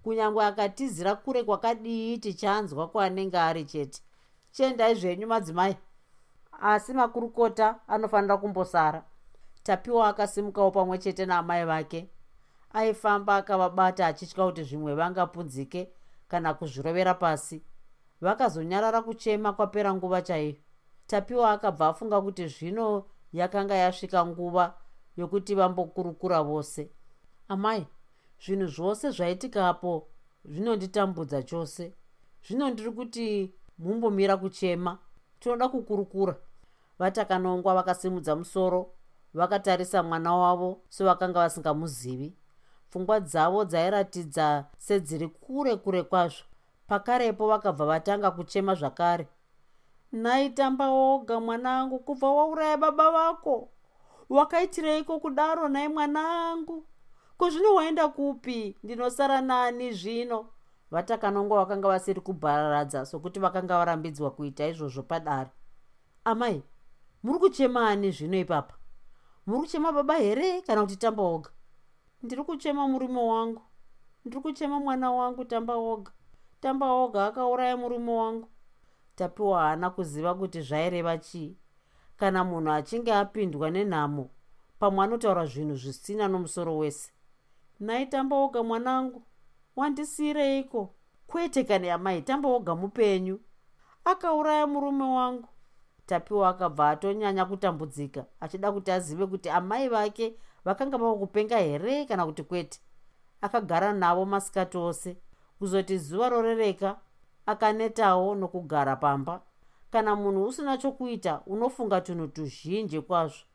Kunyange 0.03 0.41
akatizira 0.41 1.15
kure 1.15 1.43
kwakadii 1.43 2.17
tichanzwa 2.17 2.87
kwaanenge 2.87 3.37
ari 3.37 3.65
chete. 3.65 4.01
Chiendai 4.51 4.95
zvenyu 4.95 5.27
madzimai 5.27 5.75
asi 6.61 6.93
makurukota 6.93 7.79
anofanira 7.87 8.37
kumbosara. 8.37 9.03
Tapiwa 9.63 10.07
akasimukawo 10.07 10.71
pamwe 10.71 10.97
chete 10.97 11.25
naamai 11.25 11.65
vake. 11.65 12.09
Aifamba 12.73 13.35
akavabata 13.35 14.07
achitya 14.07 14.45
kuti 14.45 14.63
zvimwe 14.63 14.95
vangapunzike 14.95 15.89
kana 16.27 16.53
kuzvirovera 16.53 17.13
pasi. 17.13 17.63
Vakazonyarara 18.21 19.01
kuchema 19.01 19.53
kwapera 19.53 19.93
nguva 19.93 20.21
chaiyo. 20.21 20.55
Tapiwa 21.07 21.51
akabva 21.51 21.87
afunga 21.87 22.21
kuti 22.21 22.47
zvino 22.47 23.05
yakanga 23.33 23.75
yasvika 23.75 24.25
nguva 24.25 24.73
yokuti 25.17 25.55
vambokurukura 25.55 26.43
vose. 26.43 26.89
Amai 27.47 27.87
zvinhu 28.45 28.67
zvose 28.67 29.09
zvaitikapo 29.11 30.07
zvinonditambudza 30.45 31.43
chose. 31.43 31.93
Zvino 32.47 32.69
ndiri 32.69 32.91
kuti 32.91 33.53
mumbomira 33.77 34.37
kuchema 34.37 34.97
tinoda 35.43 35.69
kukurukura. 35.69 36.35
Vatakanongwa 36.99 37.73
vakasimudza 37.75 38.35
musoro 38.35 38.91
vakatarisa 39.33 40.03
mwana 40.03 40.35
wavo 40.35 40.81
sevakanga 40.89 41.39
vasingamuzivi. 41.39 42.33
Pfungwa 42.89 43.19
dzavo 43.19 43.65
dzairatidza 43.65 44.65
sedziri 44.77 45.27
kure 45.27 45.75
kure 45.75 46.03
kwazvo. 46.03 46.43
Pakarepo 46.87 47.47
vakabva 47.47 47.85
vatanga 47.85 48.31
kuchema 48.31 48.75
zvakare. 48.75 49.27
Naitamba 50.11 50.89
oga 50.89 51.39
mwanangu 51.39 51.99
kubva 51.99 52.31
wauraya 52.31 52.77
baba 52.77 53.11
vako. 53.11 53.69
Wakaitireiko 54.29 55.19
kudaro 55.19 55.69
nai 55.69 55.87
mwanangu? 55.87 56.85
Kuzvino 57.37 57.75
waenda 57.75 58.07
kupi? 58.07 58.77
Ndinosara 58.83 59.41
nani 59.41 59.91
zvino 59.91 60.45
vatakanongwa 60.93 61.57
vakanga 61.57 61.87
vasiri 61.87 62.21
kubhararadza 62.21 63.05
sokuti 63.05 63.39
vakanga 63.39 63.77
varambidzwa 63.77 64.31
kuita 64.31 64.67
izvozvo 64.67 65.03
padare. 65.03 65.49
Amai 66.25 66.63
muri 67.23 67.39
kuchemani 67.39 68.11
zvino 68.11 68.37
ipapa? 68.37 68.75
Muri 69.45 69.59
kuchema 69.61 69.91
baba 69.91 70.15
here 70.17 70.61
kana 70.61 70.81
kuti 70.81 70.95
tamba 70.95 71.23
oga 71.23 71.49
ndiri 72.23 72.43
kuchema 72.43 72.87
murume 72.87 73.21
wangu. 73.21 73.61
Ndiri 74.25 74.41
kuchema 74.41 74.79
mwana 74.79 75.11
wangu 75.11 75.45
tamba 75.45 75.75
oga 75.75 76.11
tamba 76.61 76.91
oga 76.91 77.25
akauraya 77.25 77.77
murume 77.77 78.11
wangu. 78.11 78.47
Tapiwa 79.15 79.61
haana 79.61 79.89
kuziva 79.89 80.35
kuti 80.35 80.61
zvaireva 80.61 81.17
chii. 81.17 81.57
Kana 82.17 82.43
munhu 82.43 82.71
achinge 82.71 83.13
apindwa 83.13 83.71
nenhamo 83.71 84.29
pamwe 84.79 85.03
anotaura 85.03 85.45
zvinhu 85.45 85.75
zvisina 85.75 86.27
nomusoro 86.27 86.77
wese. 86.77 87.11
Nai 87.79 88.05
tamba 88.05 88.35
oga 88.35 88.63
mwanangu 88.63 89.23
wandisiyireiko 89.75 90.93
kwete 91.27 91.63
kana 91.63 91.87
yamai 91.87 92.21
tamba 92.21 92.49
oga 92.49 92.75
mupenyu. 92.75 93.39
Akauraya 94.05 94.67
murume 94.67 95.03
wangu. 95.03 95.47
Tapiwa 96.05 96.49
akabva 96.49 96.89
atonyanya 96.89 97.45
kutambudzika 97.45 98.25
achida 98.39 98.71
kuti 98.71 98.91
azive 98.91 99.27
kuti 99.27 99.49
amai 99.49 99.89
vake 99.89 100.35
vakanga 100.65 100.97
vava 100.97 101.15
kupenga 101.15 101.57
here 101.57 102.05
kana 102.05 102.25
kuti 102.25 102.43
kwete. 102.43 102.79
Akagara 103.41 103.93
navo 103.93 104.25
masikati 104.25 104.77
ose. 104.77 105.17
Kuzoti 105.59 105.97
zuva 105.97 106.29
rorereka 106.29 106.99
akanetawo 107.45 108.35
nokugara 108.35 108.95
pamba. 108.95 109.41
Kana 109.91 110.15
munhu 110.15 110.43
usina 110.45 110.77
chokuita 110.77 111.41
unofunga 111.45 112.01
tunhu 112.01 112.27
tuzhinji 112.27 113.01
kwazvo. 113.01 113.45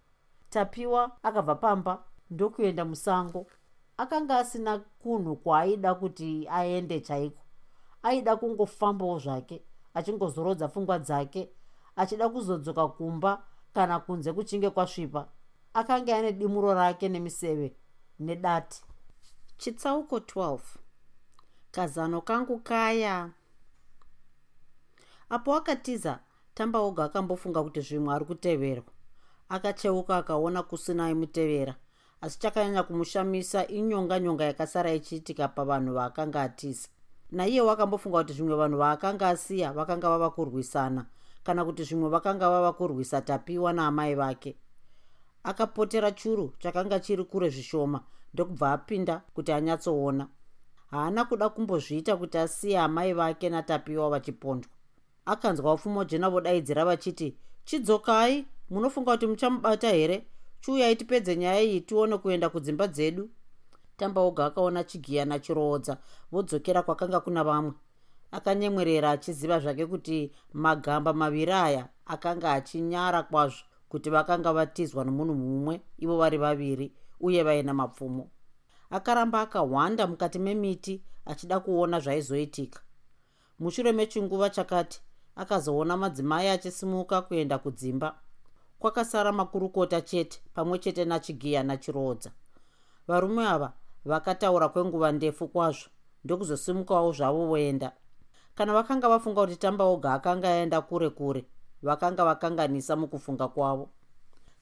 Tapiwa 0.50 1.16
akabva 1.22 1.54
pamba 1.54 2.04
ndokuenda 2.30 2.84
musango 2.84 3.46
akanga 3.98 4.38
asina 4.38 4.78
kunhu 4.78 5.36
kwaaida 5.36 5.94
kuti 5.94 6.48
aende 6.48 7.00
chaiko. 7.00 7.42
Aida 8.02 8.36
kungofambawo 8.36 9.18
zvake 9.18 9.62
achingozorodza 9.94 10.68
pfungwa 10.68 10.98
dzake 10.98 11.50
achida 11.96 12.28
kuzodzoka 12.28 12.88
kumba 12.88 13.42
kana 13.74 14.00
kunze 14.00 14.32
kuchinge 14.32 14.70
kwasvipa. 14.70 15.28
Akanga 15.74 16.16
ane 16.16 16.32
dimuro 16.32 16.74
rake 16.74 17.08
nemiseve 17.08 17.76
nedati. 18.18 18.82
Chitsauko 19.58 20.18
12 20.18 20.58
kazano 21.70 22.20
kangu 22.20 22.58
kaya. 22.58 23.30
Apo 25.30 25.54
akatiza 25.54 26.20
tamba 26.54 26.78
oga 26.78 27.04
akambofunga 27.04 27.62
kuti 27.62 27.80
zvimwe 27.80 28.14
ari 28.14 28.24
kuteverwa 28.24 28.92
akacheuka 29.48 30.16
akaona 30.16 30.62
kusina 30.62 31.06
aimutevera 31.06 31.74
asi 32.20 32.38
chakanyanya 32.38 32.82
kumushamisa 32.82 33.66
inyonga 33.66 34.20
nyonga 34.20 34.44
yakasara 34.44 34.92
ichiitika 34.92 35.48
pavanhu 35.48 35.94
vaakanga 35.94 36.42
atiza. 36.42 36.88
Naiyewo 37.30 37.70
akambofunga 37.70 38.18
kuti 38.18 38.32
zvimwe 38.32 38.56
vanhu 38.56 38.78
vaakanga 38.78 39.28
asiya 39.28 39.72
vakanga 39.72 40.08
vava 40.08 40.30
kurwisana 40.30 41.06
kana 41.44 41.64
kuti 41.64 41.84
zvimwe 41.84 42.08
vakanga 42.08 42.50
vava 42.50 42.72
kurwisa 42.72 43.20
tapiwa 43.20 43.72
naamai 43.72 44.14
vake. 44.14 44.56
Akapotera 45.42 46.12
churu 46.12 46.54
chakanga 46.58 47.00
chiri 47.00 47.24
kure 47.24 47.50
zvishoma 47.50 48.04
ndokubva 48.34 48.72
apinda 48.72 49.22
kuti 49.34 49.52
anyatsoona. 49.52 50.28
Haana 50.90 51.24
kuda 51.24 51.48
kumbozviita 51.48 52.16
kuti 52.16 52.38
asiye 52.38 52.78
amai 52.78 53.12
vake 53.12 53.48
natapiwa 53.50 54.10
vachipondwa. 54.10 54.70
Akanzwa 55.26 55.74
upfumo 55.74 56.04
jena 56.04 56.30
vodaidzira 56.30 56.84
vachiti 56.84 57.36
chidzokai 57.64 58.46
munofunga 58.70 59.12
kuti 59.12 59.26
muchamubata 59.26 59.90
here 59.90 60.26
chiuyai 60.60 60.96
tipedze 60.96 61.36
nyaya 61.36 61.62
iyi 61.62 61.80
tione 61.80 62.18
kuenda 62.18 62.48
kudzimba 62.48 62.86
dzedu. 62.86 63.30
Tamba 63.96 64.20
oga 64.20 64.46
akaona 64.46 64.84
chigiya 64.84 65.24
nachiroodza 65.24 65.98
vodzokera 66.32 66.82
kwakanga 66.82 67.20
kuna 67.20 67.44
vamwe. 67.44 67.72
Akanyemwerera 68.30 69.10
achiziva 69.10 69.58
zvake 69.60 69.86
kuti 69.86 70.32
magamba 70.52 71.12
maviri 71.12 71.52
aya 71.52 71.88
akanga 72.06 72.52
achinyara 72.52 73.22
kwazvo 73.22 73.64
kuti 73.88 74.10
vakanga 74.10 74.52
vatizwa 74.52 75.04
nomunhu 75.04 75.34
mumwe 75.34 75.80
ivo 75.98 76.16
vari 76.16 76.38
vaviri 76.38 76.92
uye 77.20 77.42
vaina 77.42 77.74
mapfumo. 77.74 78.30
Akaramba 78.90 79.40
akahwanda 79.40 80.06
mukati 80.06 80.38
memiti 80.38 81.02
achida 81.26 81.60
kuona 81.60 82.00
zvaizoitika. 82.00 82.80
Mushure 83.58 83.92
mechinguva 83.92 84.50
chakati 84.50 85.00
akazoona 85.36 85.96
madzimai 85.96 86.48
achisimuka 86.48 87.22
kuenda 87.22 87.58
kudzimba 87.58 88.18
kwakasara 88.78 89.32
makurukota 89.32 90.00
chete 90.00 90.40
pamwe 90.54 90.78
chete 90.78 91.04
nachigiya 91.04 91.62
nachirodza. 91.62 92.30
Varume 93.08 93.46
ava 93.46 93.72
vakataura 94.04 94.68
kwenguva 94.68 95.12
ndefu 95.12 95.48
kwazvo 95.48 95.88
ndokuzosimukawo 96.24 97.12
zvavo 97.12 97.46
voenda. 97.46 97.92
Kana 98.54 98.72
vakanga 98.72 99.08
vafunga 99.08 99.40
kuti 99.40 99.56
tamba 99.56 99.84
oga 99.84 100.12
akanga 100.12 100.48
aenda 100.48 100.80
kure 100.80 101.10
kure 101.10 101.44
vakanga 101.82 102.24
vakanganisa 102.24 102.96
mukufunga 102.96 103.48
kwavo. 103.48 103.90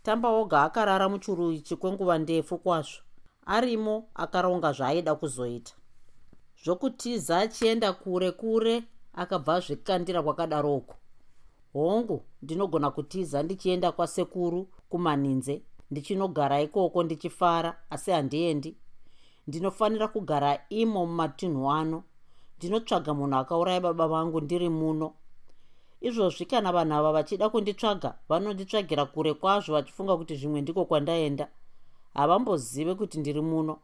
Tamba 0.02 0.28
oga 0.28 0.62
akarara 0.62 1.08
muchuru 1.08 1.52
ichi 1.52 1.76
kwenguva 1.76 2.18
ndefu 2.18 2.58
kwazvo 2.58 3.00
arimo 3.46 4.08
akaronga 4.14 4.72
zvaaida 4.72 5.14
kuzoita. 5.14 5.74
Zvokutiza 6.64 7.38
achienda 7.38 7.92
kure 7.92 8.30
kure 8.32 8.84
akabva 9.14 9.54
azvikandira 9.54 10.22
kwakadaroko 10.22 10.94
hongu 11.76 12.24
ndinogona 12.42 12.90
kutiza 12.90 13.42
ndichienda 13.42 13.92
kwasekuru 13.92 14.68
kumaninze 14.88 15.62
ndichinogara 15.90 16.60
ikoko 16.60 17.02
ndichifara 17.02 17.70
asi 17.90 18.10
handiendi. 18.10 18.76
Ndinofanira 19.46 20.08
kugara 20.08 20.50
imo 20.68 21.06
mumatunhu 21.06 21.70
ano. 21.72 22.02
Ndinotsvaga 22.58 23.14
munhu 23.14 23.36
akauraya 23.36 23.80
baba 23.80 24.08
vangu 24.08 24.40
ndiri 24.40 24.68
muno. 24.68 25.14
Izvozvi 26.00 26.44
kana 26.46 26.72
vanhu 26.72 26.94
ava 26.94 27.12
vachida 27.12 27.48
kunditsvaga 27.48 28.18
vanonditsvagira 28.28 29.04
kure 29.06 29.34
kwazvo 29.34 29.72
vachifunga 29.72 30.16
kuti 30.16 30.34
zvimwe 30.36 30.60
ndiko 30.60 30.84
kwandaenda. 30.84 31.48
Havambozive 32.14 32.94
kuti 32.94 33.18
ndiri 33.20 33.40
muno. 33.40 33.78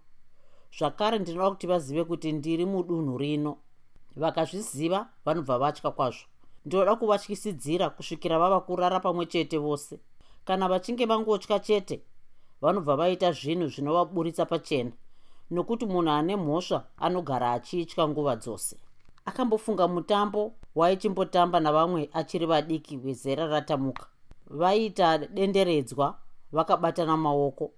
Zvakare 0.79 1.19
ndinoda 1.19 1.51
kuti 1.51 1.67
vazive 1.67 2.05
kuti 2.05 2.33
ndiri 2.33 2.65
mudunhu 2.67 3.19
rino. 3.19 3.57
Vakazviziva 4.17 5.09
vanobva 5.25 5.59
vatya 5.59 5.91
kwazvo 5.91 6.32
ndinoda 6.67 6.97
kuvatyisidzira 6.97 7.91
kusvikira 7.91 8.39
vava 8.39 8.61
kurara 8.61 9.01
pamwe 9.01 9.27
chete 9.27 9.59
vose. 9.59 9.99
Kana 10.45 10.69
vachinge 10.69 11.07
vangotya 11.07 11.59
chete 11.59 12.03
vanobva 12.61 12.97
vaita 12.97 13.33
zvinhu 13.33 13.67
zvinovaburitsa 13.69 14.47
pachena 14.47 14.93
nokuti 15.51 15.87
munhu 15.87 16.11
ane 16.11 16.37
mhosva 16.37 16.85
anogara 16.97 17.53
achitya 17.53 18.09
nguva 18.09 18.37
dzose. 18.37 18.77
Akambofunga 19.25 19.89
mutambo 19.89 20.53
waichimbotamba 20.75 21.61
navamwe 21.61 22.11
achiri 22.13 22.47
vadiki 22.47 22.97
wezera 22.97 23.47
ratamuka. 23.47 24.07
Vaiita 24.47 25.19
denderedzwa 25.19 26.19
vakabatana 26.53 27.17
maoko 27.17 27.71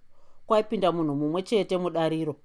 kwaipinda 0.47 0.93
munhu 0.93 1.15
mumwe 1.15 1.43
chete 1.43 1.79
mudariro. 1.79 2.37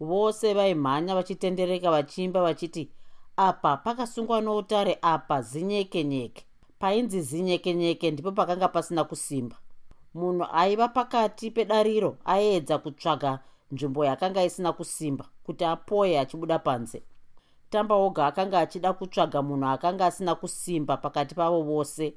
Vose 0.00 0.54
vaimhanya 0.54 1.14
vachitendereka 1.14 1.90
vachiimba 1.90 2.42
vachiti 2.42 2.90
apa 3.38 3.76
pakasungwa 3.76 4.40
noutare 4.40 4.98
apa 5.02 5.42
zinyeke 5.42 6.04
nyeke 6.04 6.44
painzi 6.78 7.22
zinyeke 7.22 7.74
nyeke 7.74 8.10
ndipo 8.10 8.32
pakanga 8.32 8.68
pasina 8.68 9.04
kusimba. 9.04 9.56
Munhu 10.14 10.46
aiva 10.52 10.88
pakati 10.88 11.50
pedariro 11.50 12.16
aiedza 12.24 12.78
kutsvaga 12.78 13.38
nzvimbo 13.72 14.04
yakanga 14.04 14.44
isina 14.44 14.72
kusimba 14.72 15.24
kuti 15.44 15.64
apoye 15.64 16.20
achibuda 16.20 16.58
panze. 16.58 17.02
Tamba 17.70 17.94
oga 17.94 18.26
akanga 18.26 18.58
achida 18.58 18.92
kutsvaga 18.92 19.42
munhu 19.42 19.66
akanga 19.66 20.06
asina 20.06 20.34
kusimba 20.34 20.96
pakati 20.96 21.34
pavo 21.34 21.62
vose 21.62 22.14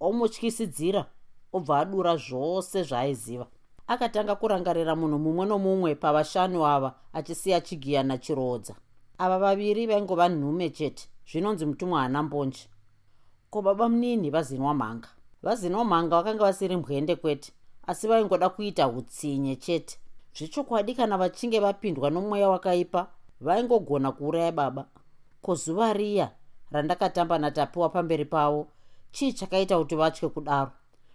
omutyisidzira 0.00 1.04
obva 1.52 1.78
adura 1.78 2.16
zvose 2.16 2.82
zvaaiziva 2.82 3.46
akatanga 3.86 4.34
kurangarira 4.34 4.96
munhu 4.96 5.18
mumwe 5.18 5.46
nomumwe 5.46 5.94
pavashanu 5.94 6.66
ava 6.66 6.94
achisiya 7.12 7.60
chigiya 7.60 8.02
nachiroodza 8.02 8.74
ava 9.18 9.38
vaviri 9.38 9.86
vaingova 9.86 10.28
nhume 10.28 10.70
chete 10.70 11.08
zvinonzi 11.30 11.66
mutumwa 11.66 12.00
haana 12.00 12.22
mbonje 12.22 12.68
ko 13.54 13.62
baba 13.62 13.88
munini 13.88 14.30
vazinwa 14.30 14.74
mhanga? 14.74 15.08
Vazinwa 15.42 15.84
mhanga 15.84 16.16
vakanga 16.16 16.44
vasiri 16.44 16.76
mbwende 16.76 17.16
kwete 17.16 17.52
asi 17.86 18.08
vaingoda 18.08 18.48
kuita 18.48 18.88
utsinye 18.88 19.56
chete. 19.56 19.98
Zvechokwadi 20.36 20.94
kana 20.94 21.18
vachinge 21.18 21.60
vapindwa 21.60 22.10
nomweya 22.10 22.48
wakaipa 22.48 23.06
vaingogona 23.40 24.12
kuuraya 24.12 24.52
baba. 24.52 24.84
Ko 25.42 25.54
zuva 25.54 25.92
riya 25.92 26.30
randakatamba 26.70 27.38
natapiwa 27.38 27.88
pamberi 27.88 28.24
pavo 28.24 28.68
chii 29.12 29.32
chakaita 29.32 29.78
kuti 29.78 29.96
vatye 29.96 30.28
kudaro? 30.28 30.70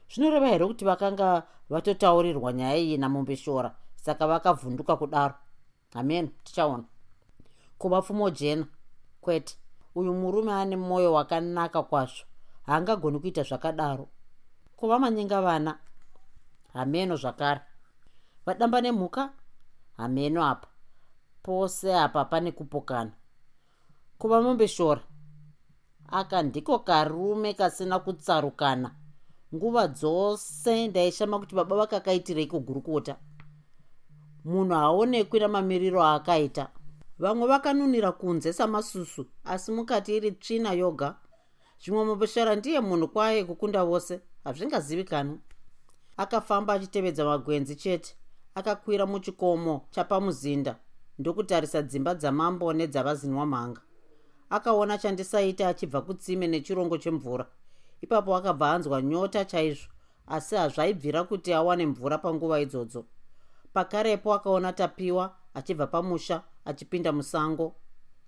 Zvinoreva 0.10 0.48
here 0.48 0.66
kuti 0.68 0.86
vakanga 0.86 1.44
vatotaurirwa 1.70 2.54
nyaya 2.54 2.78
iyi 2.78 2.98
namumbeshora 2.98 3.76
saka 3.96 4.28
vakavhunduka 4.28 4.96
kudaro? 4.96 5.34
Amen 5.94 6.30
tichaona 6.44 6.84
kuvapfumo 7.80 8.30
jena 8.30 8.66
kwete. 9.22 9.56
Uyu 9.96 10.14
murume 10.14 10.54
ane 10.54 10.76
mwoyo 10.78 11.14
wakanaka 11.14 11.84
kwazvo 11.84 12.24
haangagoni 12.66 13.20
kuita 13.20 13.44
zvakadaro. 13.44 14.08
Kuva 14.78 15.00
manyenga 15.00 15.42
vana 15.42 15.80
hameno 16.74 17.16
zvakare. 17.16 17.62
Vadamba 18.46 18.82
nemhuka 18.82 19.34
hameno 19.98 20.46
apa. 20.46 20.68
Pose 21.44 21.96
apa 21.96 22.26
pane 22.26 22.52
kupokana 22.52 23.12
kuva 24.18 24.42
mombeshora 24.42 25.02
aka 26.12 26.44
ndiko 26.44 26.80
karume 26.80 27.54
kasina 27.54 28.00
kutsarukana. 28.00 28.96
Nguva 29.56 29.88
dzose 29.88 30.88
ndaishama 30.88 31.40
kuti 31.40 31.56
baba 31.56 31.76
vakakaitireiko 31.76 32.60
gurukota 32.60 33.16
munhu 34.46 34.74
haonekwi 34.74 35.40
namamiriro 35.40 36.04
aakaita 36.04 36.68
vamwe 37.20 37.48
vakanunira 37.48 38.12
kunze 38.12 38.54
samasusu 38.54 39.26
asi 39.44 39.72
mukati 39.72 40.16
iri 40.16 40.32
tsvina 40.32 40.72
yoga. 40.74 41.16
Zvimwe 41.82 42.04
mombeshora 42.06 42.56
ndiye 42.56 42.80
munhu 42.80 43.08
kwaye 43.08 43.44
kukunda 43.44 43.84
vose 43.84 44.20
hazvingazivikanwa 44.44 45.38
akafamba 46.18 46.74
achitevedza 46.74 47.26
magwenzi 47.26 47.76
chete 47.76 48.16
akakwira 48.56 49.06
muchikomo 49.06 49.88
chapamuzinda 49.92 50.76
ndokutarisa 51.20 51.82
dzimba 51.82 52.16
dzamambo 52.16 52.74
nedzavazinwa 52.74 53.46
mhanga. 53.46 53.82
Akaona 54.50 54.98
chandisaita 54.98 55.68
achibva 55.68 56.02
kutsime 56.02 56.48
nechirongo 56.48 56.98
chemvura. 56.98 57.46
Ipapo 58.02 58.36
akabva 58.36 58.72
anzwa 58.72 59.02
nyota 59.02 59.46
chaizvo 59.46 59.88
asi 60.28 60.56
hazvaibvira 60.56 61.24
kuti 61.24 61.54
awane 61.54 61.86
mvura 61.86 62.18
panguva 62.18 62.60
idzodzo. 62.60 63.06
Pakarepo 63.74 64.34
akaona 64.34 64.74
tapiwa 64.74 65.36
achibva 65.54 65.88
pamusha 65.88 66.44
achipinda 66.66 67.12
musango 67.12 67.76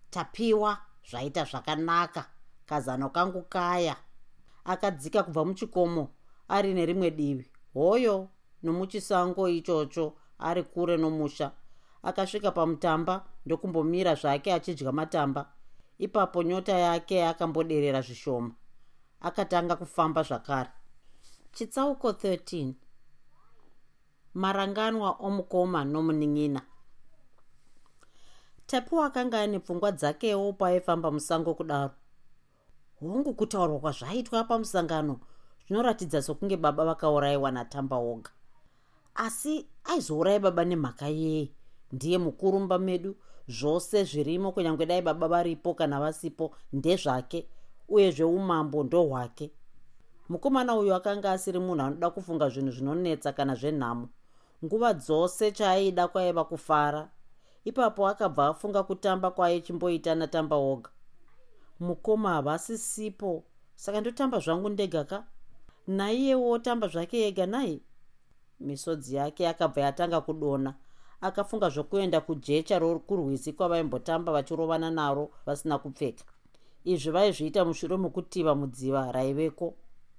tapiwa 0.10 0.78
zvaita 1.10 1.44
zvakanaka. 1.44 2.26
Kazano 2.65 3.10
kangu 3.10 3.41
kaya. 3.41 3.96
Akadzika 4.65 5.24
kubva 5.24 5.46
muchikomo 5.46 6.10
ari 6.48 6.74
nerimwe 6.74 7.12
divi. 7.12 7.52
Hoyo 7.74 8.30
nomuchisango 8.63 9.50
ichocho 9.50 10.13
ari 10.39 10.63
kure 10.63 10.98
nomusha. 10.98 11.52
Akasvika 12.04 12.52
pamutamba 12.52 13.26
ndokumbomira 13.46 14.15
zvake 14.15 14.54
achidya 14.54 14.91
matamba. 14.91 15.54
Ipapo 15.98 16.44
nyota 16.44 16.74
yake 16.74 17.26
akamboderera 17.26 18.02
zvishoma. 18.02 18.52
Akatanga 19.22 19.76
kufamba 19.76 20.24
zvakare. 20.24 20.70
Chitsauko 21.52 22.12
13 22.12 22.74
maranganwa 24.34 25.12
omukoma 25.12 25.86
nomunin'ina 25.86 26.62
tapiwa 28.72 29.06
akanga 29.06 29.42
ane 29.42 29.60
pfungwa 29.60 29.92
dzakewo 29.92 30.54
paaifamba 30.54 31.12
musango 31.12 31.54
kudaro. 31.54 31.92
Hongu 33.00 33.34
kutaurwa 33.34 33.80
kwazvaitwa 33.80 34.44
pamusangano 34.44 35.20
zvinoratidza 35.68 36.22
sokunge 36.22 36.58
baba 36.58 36.86
vakaurayiwa 36.86 37.52
natamba 37.52 37.98
oga 37.98 38.32
asi 39.16 39.68
aizourayi 39.84 40.40
baba 40.40 40.66
nemhaka 40.66 41.08
yei? 41.08 41.52
Ndiye 41.92 42.18
mukurumba 42.18 42.80
medu 42.80 43.16
zvose 43.48 44.04
zvirimo 44.04 44.52
kunyange 44.52 44.86
dai 44.86 45.02
baba 45.02 45.28
varipo 45.28 45.74
kana 45.74 46.00
vasipo 46.00 46.56
ndezvake 46.74 47.48
uye 47.90 48.12
zveumambo 48.12 48.84
ndohwake. 48.84 49.52
Mukomana 50.30 50.76
uyu 50.76 50.96
akanga 50.96 51.32
asiri 51.32 51.60
munhu 51.60 51.82
anoda 51.84 52.10
kufunga 52.10 52.50
zvinhu 52.50 52.72
zvinonetsa 52.72 53.34
kana 53.34 53.56
zvenhamo. 53.56 54.10
Nguva 54.64 54.94
dzose 54.94 55.52
chaaida 55.52 56.08
kwaiva 56.08 56.44
kufara 56.46 57.10
ipapo 57.65 58.08
akabva 58.08 58.47
afunga 58.47 58.84
kutamba 58.84 59.32
kwaichimboita 59.32 60.15
natamba 60.15 60.56
oga. 60.56 60.89
Mukoma 61.80 62.30
havasisipo. 62.34 63.43
Saka 63.76 64.02
ndotamba 64.02 64.39
zvangu 64.39 64.69
ndega 64.69 65.04
ka? 65.04 65.24
Naiyewo 65.88 66.60
tamba 66.60 66.88
zvake 66.88 67.28
ega 67.28 67.45
nai 67.45 67.82
misodzi 68.60 69.15
yake 69.15 69.47
akabva 69.47 69.82
yatanga 69.82 70.21
kudona. 70.21 70.76
Akafunga 71.21 71.69
zvokuenda 71.69 72.21
kujecha 72.21 72.80
rokurwisi 72.80 73.54
kwavaimbotamba 73.54 74.32
vachirovana 74.32 74.91
naro 74.91 75.32
vasina 75.45 75.78
kupfeka. 75.78 76.24
Izvi 76.84 77.12
vaizviita 77.12 77.65
mushure 77.65 77.97
mokutiva 77.97 78.56
mudziva 78.56 79.12
raiveko. 79.12 79.74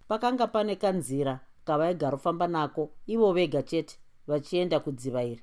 Pakanga 0.09 0.47
pane 0.47 0.77
kanzira 0.77 1.41
kavaigarofamba 1.65 2.49
nako 2.49 2.91
ivo 3.07 3.33
vega 3.33 3.63
chete 3.63 3.99
vachienda 4.27 4.81
kudziva 4.81 5.25
iri 5.25 5.43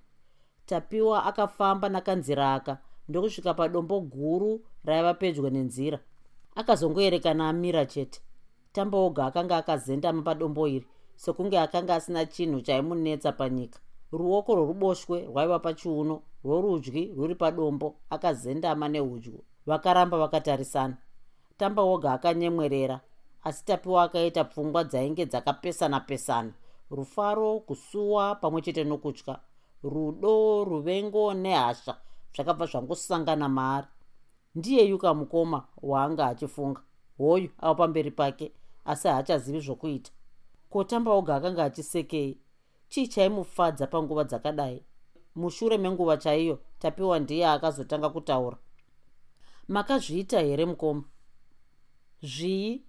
tapiwa 0.69 1.25
akafamba 1.25 1.89
nakanzira 1.89 2.53
aka 2.53 2.77
ndokusvika 3.10 3.53
padombo 3.53 3.99
guru 4.01 4.62
raiva 4.86 5.13
pedyo 5.13 5.49
nenzira. 5.49 5.99
Akazongoerekana 6.55 7.49
amira 7.49 7.86
chete. 7.86 8.21
Tamba 8.73 8.97
oga 8.97 9.25
akanga 9.25 9.58
akazendama 9.58 10.21
padombo 10.21 10.67
iri 10.67 10.88
sekunge 11.15 11.60
akanga 11.60 11.95
asina 11.95 12.25
chinhu 12.25 12.62
chaimunetsa 12.62 13.32
panyika. 13.32 13.79
Ruoko 14.12 14.55
rworuboshwe 14.55 15.17
rwaiva 15.25 15.60
pachiuno 15.60 16.21
rworudyi 16.45 17.13
rwuri 17.15 17.36
padombo 17.36 17.95
akazendama 18.10 18.88
neudyu 18.89 19.43
vakaramba 19.65 20.17
vakatarisana. 20.17 20.97
Tamba 21.58 21.82
woga 21.84 22.13
akanyemwerera 22.13 23.01
asi 23.43 23.65
tapiwa 23.65 24.03
akaita 24.03 24.43
pfungwa 24.43 24.84
dzainge 24.84 25.25
dzakapesana 25.25 25.99
pesana 25.99 26.51
rufaro 26.91 27.60
kusuwa 27.60 28.36
pamwe 28.36 28.62
chete 28.62 28.84
nokutya 28.84 29.39
rudo 29.84 30.63
ruvengo 30.63 31.34
nehasha 31.34 31.98
zvakabva 32.36 32.65
zvangosangana 32.65 33.50
maari. 33.50 33.88
Ndiyeyuka 34.56 35.13
mukoma 35.13 35.68
waanga 35.82 36.28
achifunga. 36.28 36.82
Hoyu 37.18 37.50
ava 37.58 37.76
pamberi 37.76 38.12
pake 38.12 38.52
asi 38.86 39.08
haachazivi 39.08 39.60
zvokuita. 39.60 40.12
Kotamba 40.70 41.12
oga 41.12 41.36
akanga 41.36 41.63
achisekei. 41.63 42.39
Chii 42.89 43.08
chaimufadza 43.08 43.88
panguva 43.88 44.24
dzakadai. 44.24 44.84
Mushure 45.36 45.78
menguva 45.78 46.18
chaiyo 46.18 46.60
tapiwa 46.80 47.20
ndiye 47.20 47.48
akazotanga 47.48 48.10
kutaura. 48.10 48.58
Makazviita 49.68 50.39
here 50.42 50.65
mukoma? 50.65 51.04
Zvii? 52.24 52.84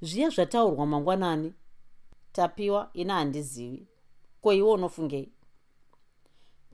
Zviya 0.00 0.28
zvataurwa 0.30 0.86
mangwanani? 0.86 1.54
Tapiwa 2.32 2.90
ina 2.92 3.14
handizivi. 3.14 3.88
Ko 4.40 4.52
iwe 4.52 4.70
unofungei 4.70 5.35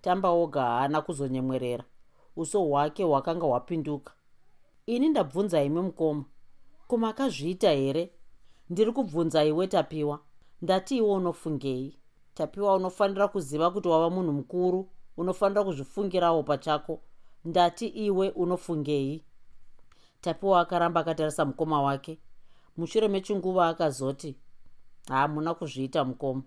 tamba 0.03 0.29
oga 0.31 0.62
haana 0.62 1.03
kuzonyemwerera. 1.03 1.85
Uso 2.37 2.61
hwake 2.65 3.05
hwakanga 3.05 3.47
hwapinduka. 3.47 4.12
Ini 4.87 5.09
ndabvunza 5.09 5.62
imi 5.62 5.81
mukoma 5.81 6.25
kumakazviita 6.87 7.71
here? 7.71 8.11
Ndiri 8.71 8.93
kubvunza 8.93 9.45
iwe 9.45 9.67
tapiwa. 9.67 10.21
Ndati 10.62 10.97
iwe 10.97 11.11
unofungei? 11.11 11.99
Tapiwa 12.35 12.75
unofanira 12.75 13.29
kuziva 13.29 13.71
kuti 13.71 13.88
wava 13.88 14.11
munhu 14.11 14.33
mukuru 14.33 14.88
unofanira 15.17 15.65
kuzvifungirawo 15.65 16.43
pachako. 16.43 17.01
Ndati 17.45 17.87
iwe 17.87 18.31
unofungei? 18.31 19.25
Tapiwa 20.21 20.61
akaramba 20.61 21.01
akatarisa 21.01 21.45
mukoma 21.45 21.83
wake. 21.83 22.19
Mushure 22.77 23.09
mechinguva 23.09 23.69
akazoti 23.69 24.37
haamuna 25.09 25.55
kuzviita 25.55 26.05
mukoma. 26.05 26.43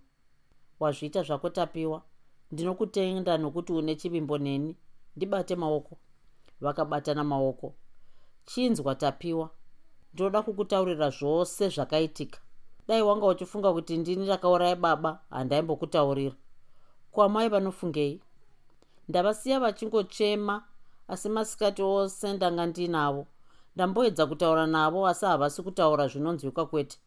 Wazviita 0.80 1.24
zvako 1.24 1.50
tapiwa 1.50 2.02
ndinokutenda 2.56 3.38
nokuti 3.38 3.74
une 3.74 3.96
chivimbo 3.96 4.38
neni. 4.38 4.76
Ndibate 5.15 5.56
maoko. 5.56 5.98
Vakabatana 6.62 7.24
maoko. 7.24 7.74
Chinzwa 8.46 8.96
tapiwa. 8.96 9.50
Ndinoda 10.13 10.41
kukutaurira 10.41 11.10
zvose 11.10 11.70
zvakaitika. 11.70 12.39
Dai 12.88 13.02
wanga 13.02 13.26
uchifunga 13.28 13.74
kuti 13.74 13.98
ndini 13.98 14.26
rakauraya 14.28 14.76
baba 14.76 15.20
handaimbokutaurira 15.30 16.36
kwamai 17.12 17.50
vanofungei? 17.50 18.22
Ndavasiya 19.10 19.60
vachingochema 19.60 20.63
asi 21.08 21.30
masikati 21.30 21.82
ose 21.82 22.34
ndanga 22.34 22.65
ndinavo. 22.65 23.28
Ndamboedza 23.76 24.26
kutaura 24.26 24.68
navo 24.68 25.08
asi 25.08 25.26
havasi 25.26 25.63
kutaura 25.63 26.08
zvinonzwika 26.08 26.65
kwete. 26.65 26.98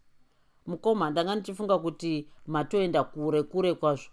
Mukoma 0.66 1.10
ndanga 1.10 1.34
ndichifunga 1.34 1.78
kuti 1.78 2.28
matoenda 2.46 3.04
kure 3.04 3.42
kure 3.42 3.74
kwazvo 3.74 4.10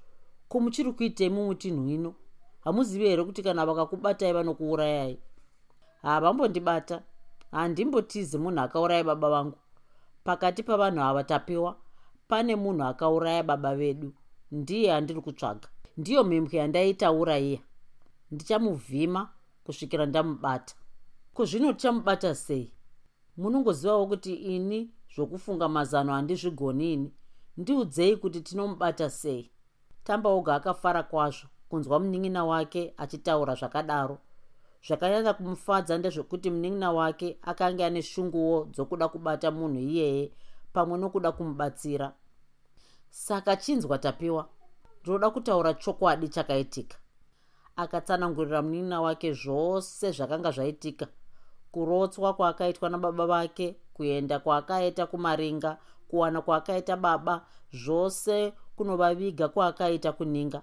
ko 0.50 0.60
muchiri 0.60 0.92
kuitei 0.92 1.30
mumutinhu 1.30 1.90
ino? 1.90 2.16
Hamuzivi 2.62 3.08
here 3.08 3.24
kuti 3.24 3.44
kana 3.44 3.66
vakakubatai 3.66 4.34
vanokuurayai 4.34 5.20
havambondibata 6.02 7.04
handimbotizi 7.52 8.38
munhu 8.38 8.60
akauraya 8.62 9.04
baba 9.04 9.30
vangu. 9.30 9.58
Pakati 10.24 10.64
pavanhu 10.64 11.02
ava 11.02 11.24
tapiwa 11.24 11.76
pane 12.28 12.56
munhu 12.56 12.84
akauraya 12.84 13.44
baba 13.44 13.76
vedu. 13.76 14.14
Ndiye 14.52 14.92
handiri 14.92 15.22
kutsvaga. 15.22 15.68
Ndiyo 15.98 16.24
mhembwe 16.24 16.60
yandaitaura 16.60 17.40
iya. 17.40 17.60
Ndichamuvhima 18.32 19.30
kusvikira 19.64 20.06
ndamubata. 20.06 20.76
Kuzvino 21.34 21.74
tichamubata 21.74 22.36
sei? 22.36 22.72
Munongozivawo 23.38 24.08
kuti 24.08 24.34
ini 24.34 24.90
zvokufunga 25.16 25.70
mazano 25.70 26.14
handizvigoni 26.14 26.94
ini. 26.94 27.12
Ndiudzei 27.58 28.16
kuti 28.18 28.42
tinomubata 28.42 29.10
sei 29.10 29.52
tamba 30.06 30.30
oga 30.30 30.56
akafara 30.56 31.04
kwazvo 31.04 31.48
kunzwa 31.70 32.00
munin'ina 32.00 32.46
wake 32.46 32.94
achitaura 32.98 33.56
zvakadaro. 33.56 34.18
Zvakanyanya 34.88 35.34
kumufadza 35.34 35.98
ndezvekuti 35.98 36.50
munin'ina 36.50 36.92
wake 36.92 37.38
akanga 37.42 37.86
ane 37.86 38.02
shunguwo 38.02 38.58
dzokuda 38.74 39.08
kubata 39.08 39.52
munhu 39.52 39.80
iyeye 39.80 40.32
pamwe 40.74 40.98
nokuda 40.98 41.32
kumubatsira. 41.32 42.14
Saka 43.10 43.56
chinzwa 43.56 43.98
tapiwa 43.98 44.48
ndinoda 45.02 45.30
kutaura 45.30 45.74
chokwadi 45.74 46.28
chakaitika. 46.30 46.98
Akatsanangurira 47.76 48.62
munin'ina 48.62 49.02
wake 49.02 49.34
zvose 49.34 50.12
zvakanga 50.12 50.52
zvaitika 50.52 51.08
kurotswa 51.72 52.34
kwaakaitwa 52.34 52.90
nababa 52.90 53.26
vake 53.26 53.76
kuenda 53.94 54.40
kwaakaita 54.40 55.06
kumaringa 55.06 55.78
kuwana 56.08 56.42
kwaakaita 56.42 56.98
baba 56.98 57.46
zvose 57.74 58.54
kunovaviga 58.76 59.48
kwaakaita 59.48 60.12
kuninga. 60.12 60.62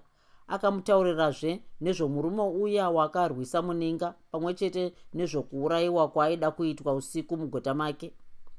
Akamutaurirazve 0.48 1.62
nezvomurume 1.81 2.42
uya 2.42 2.90
waakarwisa 2.90 3.62
muninga 3.62 4.14
pamwe 4.31 4.55
chete 4.55 4.94
nezvokuurayiwa 5.14 6.09
kwaaida 6.09 6.51
kuitwa 6.51 6.94
usiku 6.94 7.37
mugota 7.37 7.75
make. 7.75 8.12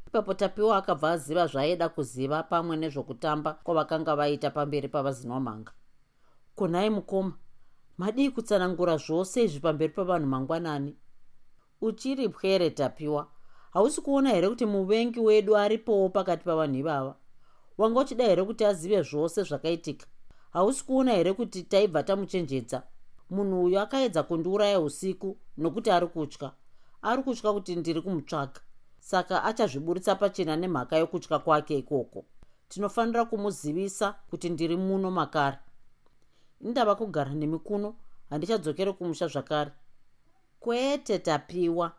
Ipapo 0.08 0.34
tapiwa 0.34 0.78
akabva 0.78 1.12
aziva 1.12 1.48
zvaaida 1.48 1.90
kuziva 1.90 2.44
pamwe 2.44 2.78
nezvokutamba 2.78 3.54
kwavakanga 3.54 4.16
vaita 4.16 4.50
pamberi 4.50 4.88
pavazinomhanga. 4.88 5.72
Kunhai 6.56 6.90
mukoma 6.90 7.34
madii 7.98 8.30
kutsanangura 8.30 8.98
zvose 8.98 9.44
izvi 9.44 9.60
pamberi 9.60 9.94
pavanhu 9.94 10.28
mangwanani? 10.28 10.96
Uchiri 11.82 12.30
pwere 12.30 12.70
tapiwa 12.70 13.28
hausi 13.74 14.02
kuona 14.02 14.30
here 14.30 14.50
kuti 14.50 14.66
muvengi 14.66 15.20
wedu 15.20 15.58
aripowo 15.58 16.10
pakati 16.10 16.46
pavanhu 16.46 16.76
ivava 16.76 17.16
wanga 17.78 18.00
uchida 18.00 18.24
here 18.24 18.44
kuti 18.44 18.66
azive 18.66 19.02
zvose 19.02 19.44
zvakaitika? 19.44 20.08
Hausi 20.52 20.86
kuona 20.86 21.12
here 21.12 21.34
kuti 21.34 21.64
taibva 21.64 22.04
tamuchenjedza? 22.04 22.84
Munhu 23.30 23.64
uyu 23.64 23.80
akaedza 23.80 24.24
kundiuraya 24.24 24.80
usiku 24.80 25.38
nokuti 25.58 25.92
ari 25.92 26.08
kutya. 26.08 26.52
Ari 27.02 27.24
kutya 27.24 27.54
kuti 27.54 27.76
ndiri 27.76 28.02
kumutsvaga 28.02 28.62
saka 29.00 29.44
achazviburitsa 29.44 30.16
pachena 30.16 30.56
nemhaka 30.56 30.98
yokutya 30.98 31.40
kwake 31.40 31.78
ikoko. 31.78 32.26
Tinofanira 32.70 33.26
kumuzivisa 33.26 34.16
kuti 34.30 34.50
ndiri 34.50 34.78
muno 34.78 35.12
makare. 35.12 35.58
Indava 36.62 36.96
kugara 36.96 37.34
nemi 37.34 37.60
kuno 37.60 37.96
handichadzokere 38.30 38.94
kumusha 38.94 39.28
zvakare. 39.28 39.72
Kwete 40.60 41.20
tapiwa. 41.20 41.92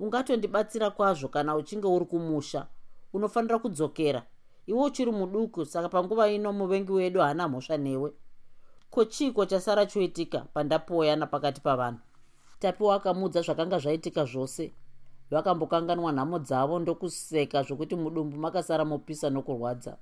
Ungatondibatsira 0.00 0.90
kwazvo 0.90 1.28
kana 1.28 1.56
uchinge 1.56 1.86
uri 1.86 2.04
kumusha. 2.04 2.66
Unofanira 3.12 3.58
kudzokera 3.58 4.22
iwe 4.68 4.82
uchiri 4.84 5.12
muduku 5.12 5.64
saka 5.64 5.88
panguva 5.88 6.28
ino 6.28 6.52
muvengi 6.52 6.92
wedu 6.92 7.20
haana 7.20 7.48
mhosva 7.48 7.76
newe. 7.76 8.12
Ko 8.90 9.04
chiiko 9.04 9.46
chasara 9.46 9.86
choitika 9.86 10.40
pandapoyana 10.40 11.26
pakati 11.26 11.60
pavanhu? 11.60 11.98
Tapiwa 12.58 12.94
akamudza 12.94 13.42
zvakanga 13.42 13.78
zvaitika 13.78 14.24
zvose. 14.24 14.72
Vakambokanganwa 15.30 16.12
nhamo 16.12 16.38
dzavo 16.38 16.78
ndokuseka 16.78 17.62
zvokuti 17.62 17.96
mudumbu 17.96 18.36
makasara 18.36 18.84
mopisa 18.84 19.30
nokurwadza. 19.30 19.96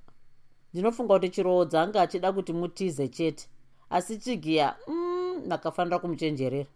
Ndinofunga 0.73 1.13
kuti 1.13 1.29
chiroodza 1.29 1.81
anga 1.81 2.01
achida 2.01 2.31
kuti 2.31 2.53
mutize 2.53 3.07
chete. 3.07 3.47
Asi 3.89 4.17
chigiya 4.17 4.75
mm, 4.87 5.41
ndakafanira 5.45 5.99
kumuchenjerera. 5.99 6.69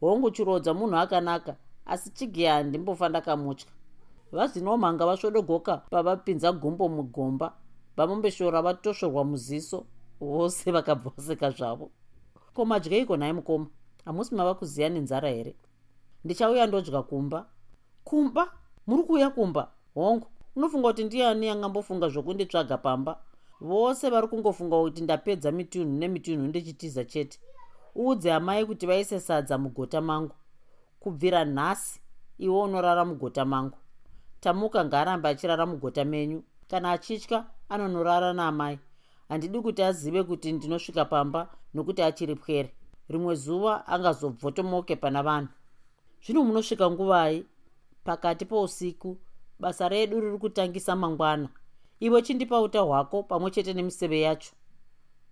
Hongu 0.00 0.30
chiroodza 0.30 0.74
munhu 0.74 0.96
akanaka. 0.96 1.56
Asi 1.86 2.10
chigiya 2.10 2.54
handimbofa 2.54 3.08
ndakamutya 3.08 3.68
vazinomhanga 4.32 5.06
vasvodogoka 5.06 5.76
pavapinza 5.90 6.52
gumbo 6.52 6.88
mugomba 6.88 7.52
vamombeshora 7.96 8.62
vatosvorwa 8.62 9.24
muziso 9.24 9.86
vose 10.20 10.70
vakabva 10.70 11.10
vaseka 11.16 11.50
zvavo. 11.50 11.90
Ko 12.54 12.64
madyeiko 12.64 13.16
nhai 13.16 13.32
mukoma? 13.32 13.66
Hamusi 14.04 14.34
mava 14.34 14.54
kuziya 14.54 14.88
nenzara 14.88 15.28
here? 15.28 15.56
Ndichauya 16.24 16.66
ndodya 16.66 17.02
kumba. 17.02 17.46
Kumba? 18.04 18.52
Muri 18.86 19.02
kuuya 19.02 19.30
kumba? 19.30 19.70
Hongu 19.94 20.26
unofunga 20.56 20.88
kuti 20.88 21.04
ndiani 21.04 21.48
angambofunga 21.48 22.08
zvokunditsvaga 22.08 22.78
pamba? 22.78 23.20
Vose 23.60 24.10
vari 24.10 24.28
kungofunga 24.28 24.76
kuti 24.80 25.02
ndapedza 25.02 25.52
mitunhu 25.52 25.98
nemitunhu 25.98 26.46
ndichitiza 26.46 27.04
chete. 27.04 27.40
Uudze 27.96 28.32
amai 28.32 28.66
kuti 28.66 28.86
vaise 28.86 29.20
sadza 29.20 29.58
mugota 29.58 30.00
mangu. 30.00 30.34
Kubvira 31.00 31.44
nhasi 31.44 32.00
iwe 32.38 32.60
unorara 32.60 33.04
mugota 33.04 33.44
mangu 33.44 33.78
tamuka 34.40 34.84
ngaarambe 34.84 35.28
achirara 35.28 35.66
mugota 35.66 36.04
menyu. 36.04 36.42
Kana 36.68 36.92
achitya 36.92 37.44
anonorara 37.68 38.32
naamai. 38.32 38.78
Handidi 39.28 39.60
kuti 39.60 39.82
azive 39.82 40.22
kuti 40.22 40.52
ndinosvika 40.52 41.04
pamba 41.04 41.48
nokuti 41.74 42.02
achiri 42.02 42.34
pwere 42.34 42.74
rimwe 43.08 43.34
zuva 43.34 43.86
angazobvotomoke 43.86 44.96
pana 44.96 45.22
vanhu. 45.22 45.48
Zvino 46.24 46.44
munosvika 46.44 46.90
nguvai 46.90 47.46
pakati 48.04 48.44
pousiku 48.44 49.18
basa 49.58 49.88
redu 49.88 50.20
riri 50.20 50.38
kutangisa 50.38 50.96
mangwana. 50.96 51.48
Iwe 52.00 52.22
chindipa 52.22 52.60
uta 52.60 52.80
hwako 52.80 53.22
pamwe 53.22 53.50
chete 53.50 53.74
nemiseve 53.74 54.20
yacho. 54.20 54.52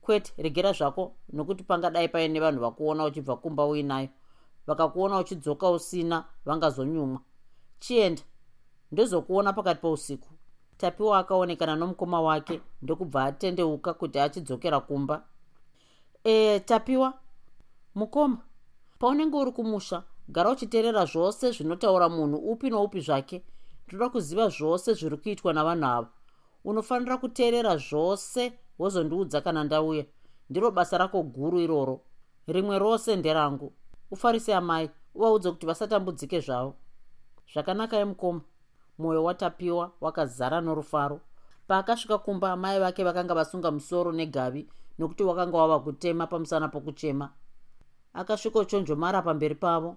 Kwete 0.01 0.33
regera 0.39 0.73
zvako 0.73 1.15
nokuti 1.33 1.65
pangadai 1.65 2.09
paine 2.09 2.41
vanhu 2.41 2.61
vakuona 2.61 3.05
uchibva 3.05 3.37
kumba 3.37 3.67
uinayo. 3.67 4.09
Vakakuona 4.67 5.19
uchidzoka 5.19 5.71
usina 5.71 6.25
vangazonyumwa 6.45 7.21
chienda 7.81 8.23
ndozokuona 8.95 9.53
pakati 9.53 9.81
pousiku. 9.81 10.29
Tapiwa 10.77 11.19
akaonekana 11.19 11.77
nomukoma 11.77 12.21
wake 12.21 12.61
ndokubva 12.83 13.25
atendeuka 13.25 13.95
kuti 13.95 14.19
achidzokera 14.19 14.81
kumba. 14.81 15.25
E 16.25 16.61
tapiwa. 16.61 17.13
Mukoma 17.95 18.39
paunenge 18.99 19.37
uri 19.37 19.53
kumusha 19.53 20.03
gara 20.29 20.51
uchiteerera 20.51 21.05
zvose 21.05 21.51
zvinotaura 21.51 22.09
munhu 22.09 22.37
upi 22.37 22.71
noupi 22.71 23.01
zvake. 23.01 23.43
Ndoda 23.89 24.09
kuziva 24.09 24.49
zvose 24.49 24.95
zviri 24.95 25.17
kuitwa 25.17 25.53
navanhu 25.53 25.87
ava 25.87 26.09
unofanira 26.65 27.17
kuteerera 27.17 27.77
zvose 27.77 28.53
wozondiudza 28.79 29.41
kana 29.41 29.65
ndauya. 29.65 30.05
Ndiro 30.51 30.71
basa 30.71 30.99
rako 30.99 31.23
guru 31.23 31.61
iroro. 31.61 32.01
Rimwe 32.47 32.79
rose 32.79 33.17
nderangu. 33.17 33.73
Ufarise 34.11 34.55
amai 34.55 34.91
uvaudze 35.15 35.51
kuti 35.51 35.67
vasatambudzike 35.67 36.41
zvavo. 36.41 36.75
Zvakanaka 37.53 37.97
yemukoma 37.97 38.41
mwoyo 38.99 39.25
watapiwa 39.25 39.91
wakazara 40.01 40.61
norufaro. 40.61 41.21
Paakasvika 41.67 42.19
kumba 42.19 42.57
mai 42.57 42.81
vake 42.81 43.05
vakanga 43.05 43.35
vasunga 43.35 43.71
musoro 43.71 44.13
negavi 44.13 44.69
nokuti 44.99 45.23
wakanga 45.23 45.59
wava 45.59 45.81
kutema 45.81 46.27
pamusana 46.27 46.69
pokuchema. 46.69 47.31
Akasvikochonjomara 48.15 49.23
pamberi 49.23 49.55
pavo. 49.55 49.97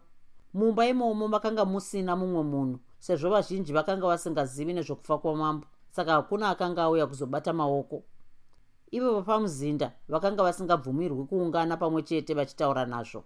Mumba 0.53 0.86
imomo 0.88 1.27
makanga 1.27 1.65
musina 1.65 2.15
mumwe 2.15 2.43
munhu 2.43 2.79
sezvo 2.99 3.29
vazhinji 3.29 3.73
vakanga 3.73 4.07
vasingazivi 4.07 4.73
nezvokufa 4.73 5.17
kwamambo 5.17 5.67
saka 5.89 6.12
hakuna 6.12 6.49
akanga 6.49 6.83
auya 6.83 7.07
kuzobata 7.07 7.53
maoko. 7.53 8.03
Ivo 8.91 9.13
vapamuzinda 9.13 9.91
vakanga 10.10 10.43
vasingabvumirwi 10.43 11.23
kuungana 11.25 11.77
pamwe 11.77 12.01
chete 12.01 12.33
vachitaura 12.33 12.86
nazvo. 12.86 13.23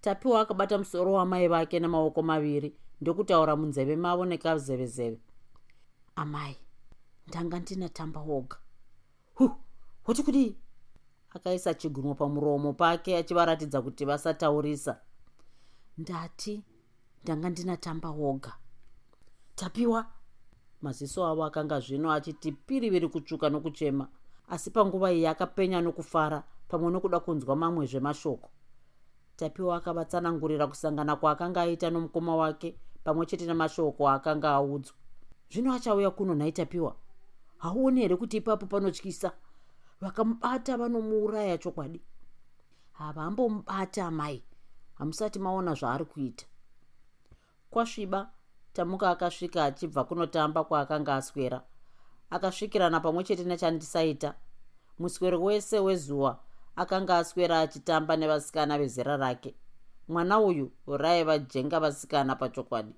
Tapiwa 0.00 0.40
akabata 0.40 0.78
musoro 0.78 1.12
wamai 1.12 1.48
vake 1.48 1.80
namaoko 1.80 2.22
maviri 2.22 2.74
ndokutaura 3.00 3.56
munzeve 3.56 3.96
mavo 3.96 4.24
nekazevezeve. 4.24 5.20
Amai 6.16 6.56
ndanga 7.28 7.58
ndina 7.58 7.88
tamba 7.88 8.20
woga. 8.20 8.56
Hu 9.34 9.50
wati 10.06 10.22
kudii? 10.22 10.56
Akaisa 11.30 11.74
chigunwo 11.74 12.14
pamuromo 12.14 12.72
pake 12.72 13.16
achivaratidza 13.16 13.82
kuti 13.82 14.04
vasataurisa. 14.04 15.00
Ndati 15.98 16.64
ndanga 17.22 17.50
ndina 17.50 17.76
tamba 17.76 18.10
woga. 18.10 18.52
Tapiwa! 19.54 20.06
Maziso 20.82 21.26
avo 21.26 21.44
akanga 21.44 21.80
zvino 21.80 22.12
achiti 22.12 22.52
piriviri 22.52 23.08
kutsvuka 23.08 23.50
nokuchema 23.50 24.08
asi 24.48 24.70
panguva 24.70 25.12
iyi 25.12 25.26
akapenya 25.26 25.80
nokufara 25.80 26.42
pamwe 26.68 26.90
nokuda 26.90 27.20
kunzwa 27.20 27.56
mamwe 27.56 27.86
zvemashoko 27.86 28.48
tapiwa 29.36 29.76
akavatsanangurira 29.76 30.66
kusangana 30.66 31.16
kwaakanga 31.16 31.62
aita 31.62 31.90
nomukoma 31.90 32.36
wake 32.36 32.76
pamwe 33.04 33.26
chete 33.26 33.46
namashoko 33.46 34.08
aakanga 34.08 34.50
audzwa. 34.50 34.96
Zvino 35.50 35.72
achauya 35.74 36.10
kuno 36.10 36.34
nhai 36.34 36.52
tapiwa 36.52 36.96
hauoni 37.58 38.00
here 38.00 38.16
kuti 38.16 38.36
ipapo 38.36 38.66
panotyisa? 38.66 39.32
Vakamubata 40.00 40.76
vanomuuraya 40.76 41.58
chokwadi. 41.58 42.00
Havambomubata 42.92 44.06
amai 44.06 44.44
hamusati 44.94 45.38
maona 45.38 45.74
zvaari 45.74 46.04
kuita. 46.04 46.46
Kwasviba 47.70 48.30
tamuka 48.72 49.10
akasvika 49.10 49.64
achibva 49.64 50.04
kunotamba 50.04 50.64
kwaakanga 50.64 51.16
aswera. 51.16 51.62
Akasvikirana 52.30 53.00
pamwe 53.00 53.24
chete 53.24 53.44
nechandisaita. 53.44 54.34
Muswero 54.98 55.42
wese 55.42 55.78
wezuva 55.78 56.38
akanga 56.76 57.18
aswera 57.18 57.60
achitamba 57.60 58.16
nevasikana 58.16 58.78
vezera 58.78 59.16
rake 59.16 59.54
mwana 60.10 60.40
uyu 60.40 60.72
raiva 60.86 61.38
jenga 61.38 61.80
vasikana 61.80 62.36
pachokwadi. 62.36 62.94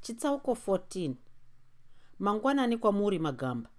Chitsauko 0.00 0.52
14 0.52 1.14
mangwanani 2.18 2.76
kwamuri 2.78 3.18
magamba. 3.18 3.70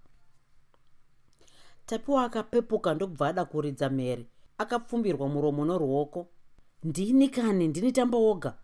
Tapiwa 1.86 2.24
akapepuka 2.24 2.94
ndokubva 2.94 3.28
ada 3.28 3.44
kuridza 3.44 3.90
mhere 3.90 4.26
akapfumbirwa 4.58 5.28
muromo 5.28 5.64
noruoko. 5.64 6.28
Ndini 6.84 7.28
kani? 7.28 7.68
Ndini 7.68 7.92
tamba 7.92 8.18
woga? 8.18 8.58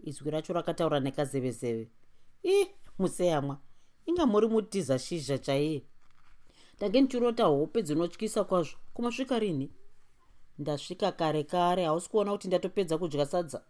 Izwi 0.00 0.30
racho 0.30 0.52
rakataura 0.52 1.00
nekazevezeve. 1.00 1.88
I 2.42 2.66
museyamwa. 2.98 3.58
Inga 4.06 4.26
muri 4.26 4.48
mutiza 4.48 4.98
shizha 4.98 5.38
chaiye. 5.38 5.82
Ndange 6.76 7.00
ndichirota 7.00 7.44
hope 7.44 7.82
dzinotyisa 7.82 8.44
kwazvo. 8.44 8.78
Kumasvika 8.94 9.38
rini 9.38 9.70
ndasvika 10.60 11.12
kare 11.12 11.44
kare 11.44 11.84
hausi 11.84 12.10
kuona 12.10 12.32
kuti 12.32 12.48
ndatopedza 12.48 12.98
kudya 12.98 13.26
sadza. 13.26 13.62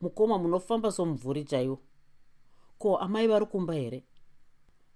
Mukoma 0.00 0.38
munofamba 0.38 0.92
somumvuri 0.92 1.44
chaiwo. 1.44 1.78
Ko 2.78 2.96
amai 2.96 3.26
vari 3.26 3.46
kumba 3.46 3.74
here? 3.74 4.04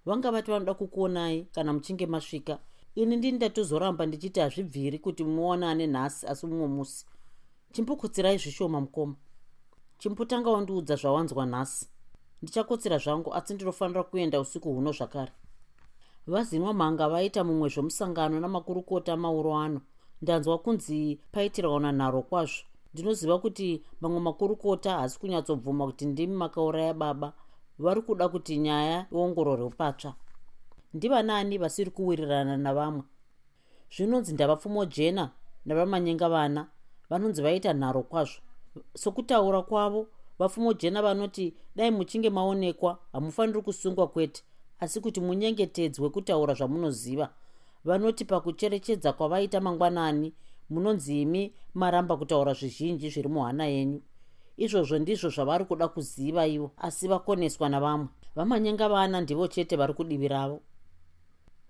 Vanga 0.05 0.31
vati 0.31 0.51
vanoda 0.51 0.73
kukuonai 0.73 1.47
kana 1.51 1.73
muchinge 1.73 2.05
masvika 2.05 2.59
ini 2.95 3.15
ndini 3.15 3.37
ndatozoramba 3.37 4.05
ndichiti 4.05 4.39
hazvibviri 4.39 4.99
kuti 4.99 5.23
muonane 5.23 5.87
nhasi 5.87 6.27
asi 6.27 6.47
mumwe 6.47 6.67
musi. 6.67 7.05
Chimbokotsirai 7.73 8.37
zvishoma 8.37 8.81
mukoma. 8.81 9.15
Chimbotanga 9.97 10.49
wandiudza 10.49 10.95
zvawanzwa 10.95 11.45
nhasi. 11.45 11.89
Ndichakotsera 12.41 12.97
zvangu 12.97 13.33
asi 13.33 13.53
ndinofanira 13.53 14.03
kuenda 14.03 14.39
usiku 14.39 14.73
huno 14.73 14.91
zvakare. 14.91 15.31
Vazinwa 16.27 16.73
mhanga 16.73 17.09
vaita 17.09 17.43
mumwe 17.43 17.69
zvomusangano 17.69 18.39
namakurukota 18.39 19.17
mauro 19.17 19.57
ano 19.57 19.81
ndanzwa 20.23 20.57
kunzi 20.57 21.19
paitirwana 21.31 21.91
nharo 21.91 22.21
kwazvo. 22.21 22.63
Ndinoziva 22.93 23.39
kuti 23.39 23.83
mamwe 24.01 24.19
makurukota 24.19 24.91
hasi 24.99 25.19
kunyatsobvuma 25.19 25.85
kuti 25.85 26.05
ndimi 26.05 26.35
makauraya 26.35 26.93
baba. 26.93 27.33
Vari 27.79 28.01
kuda 28.01 28.29
kuti 28.29 28.57
nyaya 28.57 29.05
iongororwe 29.11 29.69
patsva. 29.69 30.13
Ndivanani 30.93 31.57
vasiri 31.57 31.91
kuwirirana 31.91 32.57
navamwe. 32.57 33.03
Zvinonzi 33.95 34.33
ndavapfumo 34.33 34.85
jena 34.85 35.31
navamanyenga 35.65 36.29
vana 36.29 36.67
vanonzi 37.09 37.41
vaita 37.41 37.73
nharo 37.73 38.03
kwazvo. 38.03 38.41
Sokutaura 38.95 39.61
kwavo 39.61 40.07
vapfumo 40.39 40.73
jena 40.73 41.01
vanoti 41.01 41.53
dai 41.75 41.91
muchinge 41.91 42.29
maonekwa 42.29 42.99
hamufaniri 43.13 43.61
kusungwa 43.61 44.07
kwete. 44.07 44.43
Asi 44.79 44.99
kuti 45.01 45.21
munyengetedzwe 45.21 46.09
kutaura 46.09 46.53
zvamunoziva 46.53 47.29
vanoti 47.85 48.25
pakucherechedza 48.25 49.13
kwavaita 49.13 49.61
mangwanani 49.61 50.33
munonzi 50.69 51.21
imi 51.21 51.53
maramba 51.73 52.17
kutaura 52.17 52.53
zvizhinji 52.53 53.09
zviri 53.09 53.29
muhana 53.29 53.65
yenyu. 53.65 54.01
Izvozvo 54.57 54.99
ndizvo 54.99 55.29
zvavari 55.29 55.65
kuda 55.65 55.87
kuziva 55.87 56.47
ivo 56.47 56.71
asi 56.77 57.07
vakoneswa 57.07 57.69
navamwe. 57.69 58.07
Vamanyenga 58.35 58.89
vana 58.89 59.21
ndivo 59.21 59.47
chete 59.47 59.75
vari 59.75 59.93
kudivi 59.93 60.27
ravo. 60.27 60.61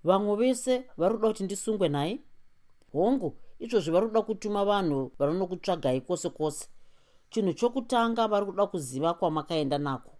Vamwe 0.03 0.35
vese 0.35 0.85
vari 0.97 1.15
kuda 1.15 1.27
kuti 1.27 1.43
ndisungwe 1.43 1.89
nhaye 1.89 2.19
hongu 2.91 3.37
izvozvi 3.59 3.91
vari 3.91 4.07
kuda 4.07 4.21
kutuma 4.21 4.65
vanhu 4.65 5.11
vanonokutsvagai 5.19 6.01
kwose 6.01 6.29
kwose. 6.29 6.67
Chinhu 7.29 7.53
chokutanga 7.53 8.27
vari 8.27 8.45
kuda 8.45 8.67
kuziva 8.67 9.13
kwamakaenda 9.13 9.77
nako. 9.77 10.11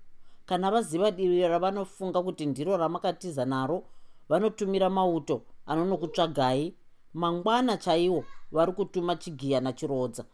Kana 0.45 0.71
vaziva 0.71 1.11
divi 1.11 1.47
ravanofunga 1.47 2.23
kuti 2.23 2.45
ndiro 2.45 2.77
ramakatiza 2.77 3.45
naro 3.45 3.83
vanotumira 4.29 4.89
mauto 4.89 5.41
anonokutsvagai 5.65 6.75
mangwana 7.13 7.77
chaiwo 7.77 8.25
vari 8.51 8.71
kutuma 8.71 9.15
chigiya 9.15 9.61
nachirodza 9.61 10.25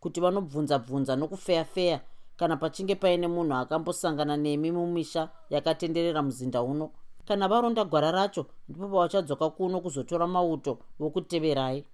kuti 0.00 0.20
vanobvunza-bvunza 0.20 1.16
nokufeya-feya 1.16 2.00
kana 2.38 2.56
pachinge 2.56 2.94
paine 2.94 3.28
munhu 3.28 3.54
akambosangana 3.54 4.36
nemi 4.36 4.70
mumisha 4.72 5.28
yakatenderera 5.50 6.22
muzinda 6.22 6.62
uno. 6.62 6.90
Kana 7.26 7.48
varonda 7.48 7.84
gwara 7.84 8.10
racho 8.10 8.46
ndipo 8.68 8.88
pavachadzoka 8.88 9.50
kuno 9.50 9.80
kuzotora 9.80 10.26
mauto 10.26 10.78
vokuteverai 10.98 11.84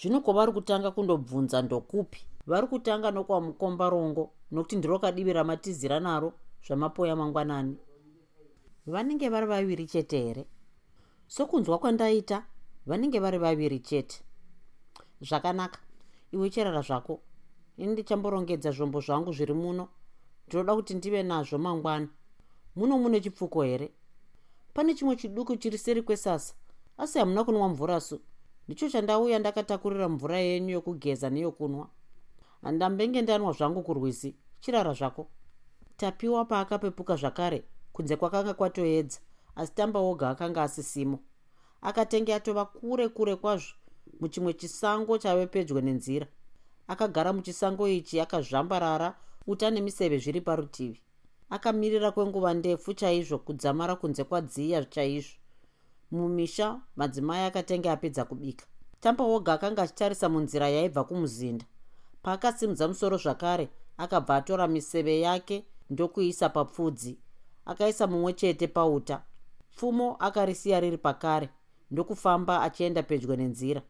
zvino 0.00 0.20
kwavari 0.20 0.52
kutanga 0.52 0.90
kundobvunza 0.90 1.62
ndokupi? 1.62 2.26
Vari 2.46 2.66
kutanga 2.66 3.10
nokwamukombarongo 3.10 4.30
nokuti 4.52 4.76
ndiro 4.76 4.98
kadivi 4.98 5.32
ramatizira 5.32 6.00
naro 6.00 6.32
zvamapoya 6.66 7.16
mangwanani. 7.16 7.76
Vanenge 8.86 9.28
vari 9.28 9.46
vaviri 9.46 9.86
chete 9.86 10.18
here 10.22 10.46
sokunzwa 11.28 11.78
kwandaita 11.78 12.46
vanenge 12.86 13.18
vari 13.20 13.38
vaviri 13.38 13.78
chete. 13.80 14.22
Zvakanaka. 15.20 15.78
Iwe 16.32 16.50
cherara 16.50 16.82
zvako. 16.82 17.20
Ini 17.76 17.92
ndichamborongedza 17.92 18.70
zvombo 18.70 19.00
zvangu 19.00 19.32
zviri 19.32 19.54
muno. 19.54 19.88
Ndinoda 20.46 20.74
kuti 20.74 20.94
ndive 20.94 21.22
nazvo 21.22 21.58
mangwana. 21.58 22.08
Muno 22.76 22.98
mune 22.98 23.20
chipfuko 23.20 23.62
here? 23.62 23.92
Pane 24.74 24.94
chimwe 24.94 25.16
chiduku 25.16 25.56
chiri 25.56 25.78
seri 25.78 26.02
kwesasa 26.02 26.54
asi 26.98 27.18
hamuna 27.18 27.44
kunwa 27.44 27.68
mvura 27.68 28.00
su. 28.00 28.20
Ndicho 28.68 28.90
chandauya 28.90 29.38
ndakatakurira 29.38 30.08
mvura 30.08 30.38
yenyu 30.38 30.70
yokugeza 30.70 31.30
neyokunwa. 31.30 31.88
Handambenge 32.62 33.22
ndanwa 33.22 33.52
zvangu 33.52 33.82
kurwisi. 33.82 34.34
Chirara 34.60 34.92
zvako. 34.92 35.28
Tapiwa 35.96 36.44
paakapepuka 36.44 37.16
zvakare. 37.16 37.64
Kunze 37.92 38.16
kwakanga 38.16 38.54
kwatoedza 38.54 39.20
asi 39.58 39.72
tamba 39.74 40.00
woga 40.00 40.30
akanga 40.30 40.62
asisimo 40.62 41.18
akatenge 41.82 42.34
atova 42.34 42.64
kure 42.64 43.08
kure 43.08 43.36
kwazvo 43.36 43.74
muchimwe 44.20 44.52
chisango 44.52 45.18
chave 45.18 45.46
pedyo 45.46 45.80
nenzira. 45.80 46.26
Akagara 46.88 47.32
muchisango 47.32 47.88
ichi 47.88 48.20
akazvambarara 48.20 49.14
uta 49.46 49.70
nemiseve 49.70 50.18
zviri 50.18 50.40
parutivi. 50.40 51.00
Akamirira 51.50 52.10
kwenguva 52.10 52.54
ndefu 52.54 52.94
chaizvo 52.94 53.38
kudzamara 53.38 53.96
kunze 53.96 54.24
kwadziya 54.24 54.84
chaizvo. 54.84 55.36
Mumisha 56.10 56.80
madzimai 56.96 57.44
akatenge 57.44 57.90
apedza 57.90 58.24
kubika. 58.24 58.66
Tamba 59.00 59.24
woga 59.24 59.52
akanga 59.52 59.82
achitarisa 59.82 60.28
munzira 60.28 60.68
yaibva 60.68 61.04
kumuzinda. 61.04 61.64
Paakasimudza 62.22 62.88
musoro 62.88 63.16
zvakare 63.16 63.68
akabva 63.96 64.36
atora 64.36 64.68
miseve 64.68 65.20
yake 65.20 65.64
ndokuisa 65.90 66.48
papfudzi. 66.48 67.18
Akaisa 67.64 68.06
mumwe 68.06 68.32
chete 68.32 68.66
pauta 68.66 69.22
pfumo 69.78 70.16
akarisiya 70.18 70.80
riri 70.80 70.98
pakare 70.98 71.48
ndokufamba 71.90 72.62
achienda 72.62 73.02
pedyo 73.02 73.36
nenzira. 73.36 73.82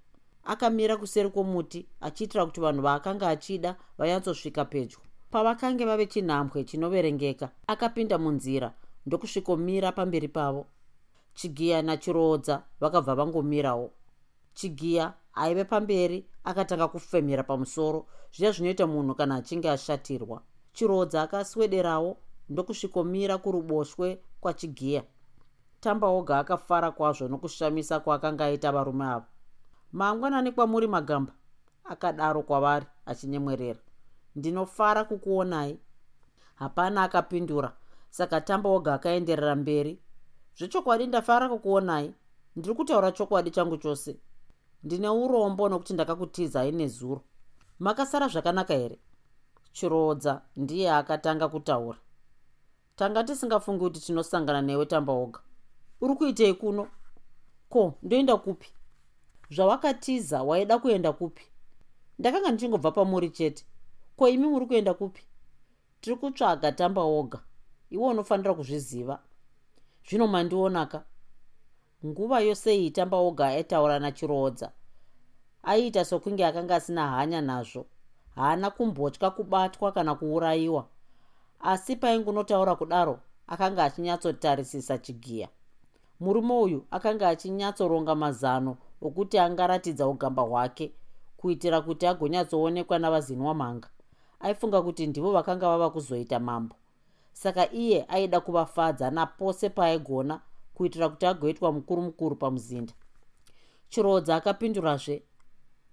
Akamira 0.44 0.96
kuseri 0.96 1.30
kwomuti 1.30 1.86
achiitira 2.00 2.46
kuti 2.46 2.60
vanhu 2.60 2.82
vaakanga 2.82 3.28
achida 3.28 3.76
vanyatsosvika 3.98 4.64
pedyo. 4.64 4.98
Pavakange 5.30 5.84
vave 5.84 6.06
chinhambwe 6.06 6.64
chinoverengeka 6.64 7.50
akapinda 7.66 8.18
munzira 8.18 8.74
ndokusvikomira 9.06 9.92
pamberi 9.92 10.28
pavo. 10.28 10.66
Chigiya 11.34 11.82
nachiroodza 11.82 12.62
vakabva 12.80 13.14
vangomirawo. 13.14 13.90
Chigiya 14.54 15.14
aive 15.34 15.64
pamberi 15.64 16.26
akatanga 16.44 16.88
kufemera 16.88 17.42
pamusoro 17.42 18.06
zviya 18.32 18.52
zvinoita 18.52 18.86
munhu 18.86 19.14
kana 19.14 19.34
achinge 19.34 19.70
ashatirwa. 19.70 20.42
Chiroodza 20.72 21.22
akaswederawo 21.22 22.16
ndokusvikomira 22.48 23.38
kuruboshwe 23.38 24.18
kwachigiya 24.40 25.02
tamba 25.80 26.06
oga 26.08 26.38
akafara 26.38 26.90
kwazvo 26.90 27.28
nokushamisa 27.28 28.00
kwaakanga 28.00 28.44
aita 28.44 28.72
varume 28.72 29.04
avo. 29.04 29.26
Mangwanani 29.92 30.52
kwamuri 30.52 30.86
magamba 30.86 31.32
akadaro 31.84 32.42
kwavari 32.42 32.86
achinyemwerera. 33.06 33.80
Ndinofara 34.36 35.04
kukuonai. 35.04 35.78
Hapana 36.54 37.02
akapindura 37.02 37.72
saka 38.10 38.40
tamba 38.40 38.68
oga 38.70 38.94
akaenderera 38.94 39.56
mberi. 39.56 39.98
Zvechokwadi 40.56 41.06
ndafara 41.06 41.48
kukuonai. 41.48 42.14
Ndiri 42.56 42.74
kutaura 42.74 43.12
chokwadi 43.12 43.50
changu 43.50 43.76
chose. 43.76 44.16
Ndine 44.82 45.08
urombo 45.08 45.68
nokuti 45.68 45.92
ndakakutizai 45.94 46.72
nezuro. 46.72 47.22
Makasara 47.78 48.28
zvakanaka 48.28 48.74
here? 48.74 48.98
Chiroodza 49.72 50.42
ndiye 50.56 50.92
akatanga 50.92 51.48
kutaura. 51.48 51.98
Tanga 52.96 53.24
tisingafungi 53.24 53.80
kuti 53.80 54.00
tinosangana 54.00 54.62
newe 54.62 54.86
tamba 54.86 55.12
oga 55.12 55.40
uri 56.00 56.14
kuitei 56.14 56.54
kuno 56.54 56.88
ko 57.68 57.94
ndoenda 58.02 58.36
kupi? 58.36 58.68
Zvawakatiza 59.50 60.42
waida 60.42 60.78
kuenda 60.78 61.12
kupi? 61.12 61.42
Ndakanga 62.18 62.50
ndichingobva 62.50 62.90
pamuri 62.90 63.30
chete. 63.30 63.64
Ko 64.16 64.28
imi 64.28 64.46
muri 64.46 64.66
kuenda 64.66 64.94
kupi? 64.94 65.22
Tiri 66.00 66.16
kutsvaga 66.16 66.72
tamba 66.72 67.02
oga 67.02 67.40
iwe 67.90 68.04
unofanira 68.06 68.54
kuzviziva. 68.54 69.22
Zvino 70.08 70.26
mandionaka 70.26 71.04
nguva 72.06 72.40
yose 72.40 72.76
iyi 72.78 72.90
tamba 72.90 73.16
oga 73.16 73.46
aitaura 73.46 73.98
nachiroodza 73.98 74.72
aiita 75.62 76.04
sokunge 76.04 76.46
akanga 76.46 76.76
asina 76.76 77.08
hanya 77.08 77.40
nazvo. 77.40 77.86
Haana 78.34 78.70
kumbotya 78.70 79.30
kubatwa 79.30 79.92
kana 79.92 80.14
kuurayiwa. 80.14 80.88
Asi 81.60 81.96
paingunotaura 81.96 82.74
kudaro 82.76 83.20
akanga 83.46 83.84
achinyatsotarisisa 83.84 84.98
chigiya 84.98 85.48
murume 86.20 86.54
uyu 86.54 86.86
akanga 86.90 87.28
achinyatsoronga 87.28 88.14
mazano 88.14 88.76
okuti 89.02 89.38
angaratidza 89.38 90.08
ugamba 90.08 90.42
hwake 90.42 90.92
kuitira 91.36 91.80
kuti 91.80 92.06
agonyatsoonekwa 92.06 92.98
navazinwa 92.98 93.54
mhanga. 93.54 93.88
Aifunga 94.40 94.82
kuti 94.82 95.06
ndivo 95.06 95.32
vakanga 95.32 95.66
vava 95.68 95.90
kuzoita 95.90 96.38
mambo. 96.40 96.76
Saka 97.32 97.72
iye 97.72 98.04
aida 98.08 98.40
kuvafadza 98.40 99.10
napose 99.10 99.68
paaigona 99.70 100.40
kuitira 100.74 101.08
kuti 101.08 101.26
agoitwa 101.26 101.72
mukuru 101.72 102.02
mukuru 102.02 102.36
pamuzinda. 102.36 102.92
Chirodza 103.88 104.36
akapindurazve 104.36 105.22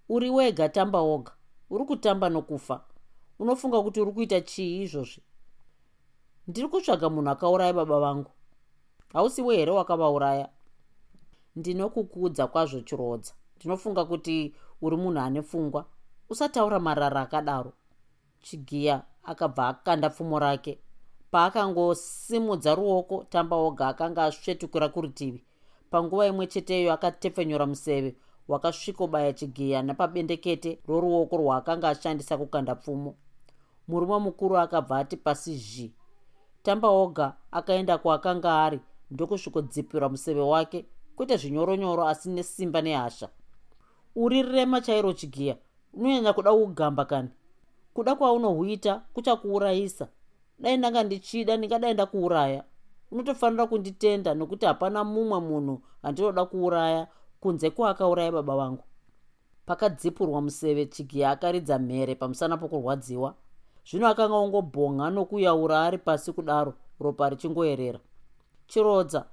uri 0.09 0.29
wega 0.29 0.69
tamba 0.69 1.01
woga. 1.01 1.31
Uri 1.69 1.85
kutamba 1.85 2.29
nokufa. 2.29 2.81
Unofunga 3.39 3.81
kuti 3.81 4.01
uri 4.01 4.11
kuita 4.11 4.41
chii 4.41 4.81
izvozvi? 4.81 5.21
Ndiri 6.47 6.67
kutsvaga 6.67 7.09
munhu 7.09 7.29
akauraya 7.29 7.73
baba 7.73 7.99
vangu 7.99 8.31
hausiwe 9.13 9.55
here 9.55 9.71
wakavauraya? 9.71 10.49
Ndinokukudza 11.55 12.47
kwazvo 12.47 12.81
chirodza. 12.81 13.33
Ndinofunga 13.57 14.05
kuti 14.05 14.55
uri 14.81 14.97
munhu 14.97 15.19
ane 15.19 15.41
pfungwa 15.41 15.85
usataura 16.29 16.79
marara 16.79 17.21
akadaro. 17.21 17.73
Chigiya 18.41 19.03
akabva 19.23 19.67
akanda 19.67 20.09
pfumo 20.09 20.39
rake. 20.39 20.79
Paakangosimudza 21.31 22.75
ruoko 22.75 23.25
tamba 23.29 23.55
oga 23.55 23.87
akanga 23.87 24.23
asvetukira 24.23 24.89
kurutivi. 24.89 25.43
Panguva 25.89 26.27
imwe 26.27 26.47
cheteyo 26.47 26.93
akatepfenyura 26.93 27.65
museve 27.65 28.15
wakasvikobaya 28.47 29.33
chigiya 29.33 29.81
nepabendekete 29.81 30.79
roruoko 30.87 31.37
rwaakanga 31.37 31.89
ashandisa 31.89 32.37
kukanda 32.37 32.75
pfumo. 32.75 33.15
Murume 33.87 34.19
mukuru 34.19 34.57
akabva 34.57 34.97
ati 34.97 35.17
pasi 35.17 35.57
zhi 35.57 35.93
tamba 36.63 36.87
oga 36.89 37.33
akaenda 37.51 37.97
kwaakanga 37.97 38.63
ari 38.63 38.79
ndokusvikodzipira 39.11 40.09
museve 40.09 40.41
wake 40.41 40.85
kwete 41.15 41.37
zvinyoronyoro 41.37 42.07
asi 42.07 42.29
nesimba 42.29 42.81
nehasha. 42.81 43.29
Uri 44.15 44.43
rema 44.43 44.81
chairo 44.81 45.13
chigiya 45.13 45.55
unonyanya 45.93 46.33
kuda 46.33 46.53
kugamba 46.53 47.05
kani? 47.05 47.29
Kuda 47.93 48.15
kwaunohuita 48.15 49.01
kuchakuurayisa. 49.13 50.07
Dai 50.59 50.77
ndanga 50.77 51.03
ndichida 51.03 51.57
ndingadai 51.57 51.93
ndakuuraya. 51.93 52.63
Unotofanira 53.11 53.67
kunditenda 53.67 54.33
nokuti 54.33 54.65
hapana 54.65 55.03
mumwe 55.03 55.39
munhu 55.39 55.81
andinoda 56.03 56.45
kuuraya 56.45 57.07
kunze 57.39 57.69
kwaakauraya 57.69 58.31
baba 58.31 58.55
vangu. 58.55 58.83
Pakadzipurwa 59.65 60.41
museve 60.41 60.85
chigiya 60.85 61.31
akaridza 61.31 61.79
mhere 61.79 62.15
pamusana 62.15 62.57
pokurwadziwa. 62.57 63.35
Zvino 63.89 64.07
akanga 64.07 64.35
ongobhonga 64.35 65.09
nokuyaura 65.09 65.83
ari 65.83 65.97
pasi 65.97 66.33
kudaro 66.33 66.73
ropa 66.99 67.29
richingoerera 67.29 67.99
chirodza. 68.67 69.25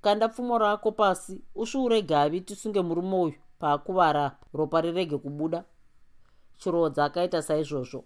Kanda 0.00 0.28
pfumo 0.28 0.58
rako 0.58 0.92
pasi 0.92 1.40
usviure 1.54 2.02
gavi 2.02 2.40
tisunge 2.40 2.82
murume 2.82 3.16
uyu 3.16 3.34
paakuvara 3.58 4.36
ropa 4.54 4.80
rirege 4.80 5.18
kubuda. 5.18 5.64
Chirodza 6.58 7.04
akaita 7.04 7.42
saizvozvo. 7.42 8.04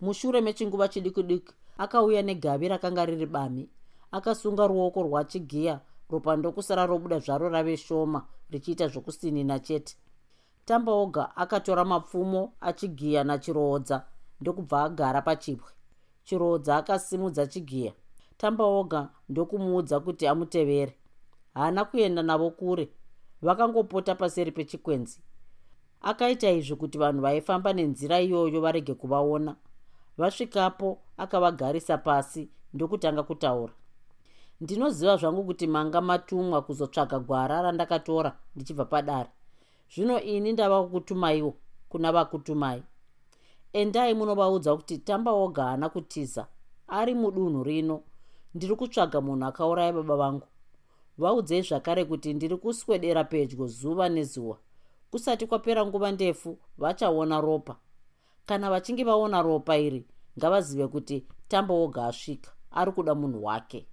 Mushure 0.00 0.40
mechinguva 0.40 0.88
chidiki 0.88 1.22
diki 1.22 1.52
akauya 1.78 2.22
negavi 2.22 2.68
rakanga 2.68 3.06
riri 3.06 3.26
bami. 3.26 3.68
Akasunga 4.12 4.66
ruoko 4.66 5.02
rwachigiya 5.02 5.80
ropa 6.10 6.36
ndokusara 6.36 6.86
robuda 6.86 7.18
zvaro 7.18 7.48
rave 7.48 7.76
shoma 7.76 8.26
richiita 8.50 8.88
zvokusinina 8.88 9.58
chete. 9.58 9.96
Tamba 10.64 10.92
oga 10.92 11.36
akatora 11.36 11.84
mapfumo 11.84 12.52
achigiya 12.60 13.24
nachiroodza 13.24 14.06
ndokubva 14.40 14.82
agara 14.84 15.22
pachipwe 15.22 15.70
chiroodza 16.24 16.76
akasimudza 16.76 17.46
chigiya 17.46 17.92
tamba 18.44 18.64
oga 18.64 19.08
ndokumuudza 19.28 20.00
kuti 20.00 20.26
amutevere. 20.26 20.94
Haana 21.54 21.84
kuenda 21.84 22.22
navo 22.22 22.50
kure. 22.50 22.88
Vakangopota 23.42 24.14
paseri 24.14 24.52
pechikwenzi. 24.52 25.20
Akaita 26.00 26.50
izvi 26.50 26.76
kuti 26.76 26.98
vanhu 26.98 27.20
vaifamba 27.22 27.72
nenzira 27.72 28.20
iyoyo 28.20 28.60
varege 28.60 28.94
kuvaona. 28.94 29.56
Vasvikapo 30.18 30.98
akavagarisa 31.16 31.98
pasi 31.98 32.48
ndokutanga 32.74 33.22
kutaura. 33.22 33.72
Ndinoziva 34.60 35.16
zvangu 35.16 35.44
kuti 35.44 35.66
manga 35.66 36.00
matumwa 36.00 36.62
kuzotsvaga 36.62 37.18
gwara 37.18 37.62
randakatora 37.62 38.36
ndichibva 38.56 38.84
padare. 38.84 39.30
Zvino 39.94 40.20
ini 40.20 40.52
ndava 40.52 40.82
kukutumaiwo 40.82 41.54
kuna 41.88 42.12
vakutumai. 42.12 42.82
Endai 43.72 44.14
munovaudza 44.14 44.76
kuti 44.76 44.98
tamba 44.98 45.32
oga 45.32 45.62
haana 45.64 45.88
kutiza. 45.88 46.46
Ari 46.88 47.14
mudunhu 47.14 47.64
rino 47.64 48.02
ndiri 48.54 48.76
kutsvaga 48.76 49.20
munhu 49.20 49.46
akauraya 49.46 49.92
baba 49.92 50.16
vangu. 50.16 50.46
Vaudzei 51.18 51.62
zvakare 51.62 52.04
kuti 52.04 52.34
ndiri 52.34 52.56
kuswedera 52.56 53.24
pedyo 53.24 53.66
zuva 53.66 54.08
nezuva. 54.08 54.58
Kusati 55.10 55.46
kwapera 55.46 55.86
nguva 55.86 56.12
ndefu 56.12 56.58
vachaona 56.78 57.40
ropa. 57.40 57.76
Kana 58.46 58.70
vachinge 58.70 59.04
vaona 59.04 59.42
ropa 59.42 59.76
iri 59.76 60.06
ngavazive 60.38 60.88
kuti 60.88 61.26
tamba 61.48 61.74
oga 61.74 62.06
asvika 62.06 62.50
ari 62.70 62.92
kuda 62.92 63.14
munhu 63.14 63.44
wake. 63.44 63.86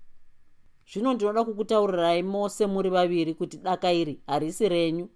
Zvino 0.91 1.13
ndinoda 1.13 1.43
kukutaurirai 1.43 2.23
mose 2.23 2.65
muri 2.67 2.89
vaviri 2.89 3.33
kuti 3.33 3.57
daka 3.57 3.91
iri 3.93 4.21
harisi 4.27 4.69
renyu. 4.69 5.09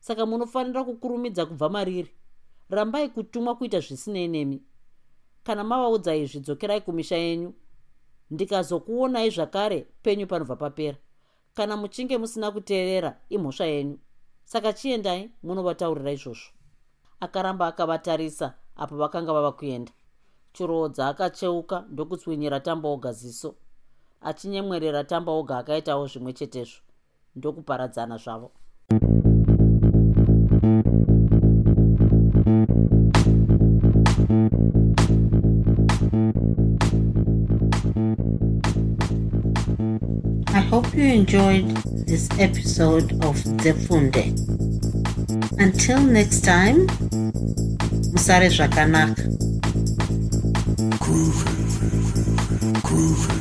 Saka 0.00 0.26
munofanira 0.26 0.84
kukurumidza 0.84 1.46
kubva 1.46 1.68
mariri. 1.68 2.14
Rambai 2.70 3.08
kutumwa 3.08 3.54
kuita 3.54 3.80
zvisinei 3.80 4.28
nemi. 4.28 4.62
Kana 5.42 5.64
mavaudza 5.64 6.16
izvi 6.16 6.40
dzokerai 6.40 6.80
kumisha 6.80 7.16
yenyu 7.16 7.54
ndikazokuonai 8.30 9.30
zvakare 9.30 9.86
penyu 10.02 10.26
panobva 10.26 10.56
papera. 10.56 10.98
Kana 11.54 11.76
muchinge 11.76 12.18
musina 12.18 12.50
kuteerera 12.50 13.20
imhosva 13.28 13.66
yenyu. 13.66 13.98
Saka 14.44 14.72
chiendai 14.72 15.30
munovataurira 15.42 16.12
izvozvo. 16.12 16.50
Akaramba 17.20 17.66
akavatarisa 17.66 18.54
apo 18.76 18.96
vakanga 18.96 19.32
vava 19.32 19.52
kuenda. 19.52 19.92
Chiroodza 20.52 21.08
akacheuka 21.08 21.84
ndokutswinyira 21.92 22.60
tamba 22.60 22.88
oga 22.88 23.12
ziso 23.12 23.54
achinyemwerera 24.20 25.04
tamba 25.04 25.32
oga 25.32 25.58
akaitawo 25.58 26.06
zvimwe 26.06 26.32
chetezvo 26.32 26.80
ndokuparadzana 27.36 28.16
zvavo 28.16 28.50
hope 40.90 40.98
you 40.98 41.12
enjoyed 41.12 41.68
this 42.06 42.28
episode 42.40 43.12
of 43.24 43.36
Zefunde. 43.62 44.34
Until 45.60 46.00
next 46.00 46.40
time, 46.44 46.86
Musare 48.12 48.48
Zvakanaka. 48.50 49.22
Groovy, 50.98 51.52
groovy. 52.82 53.39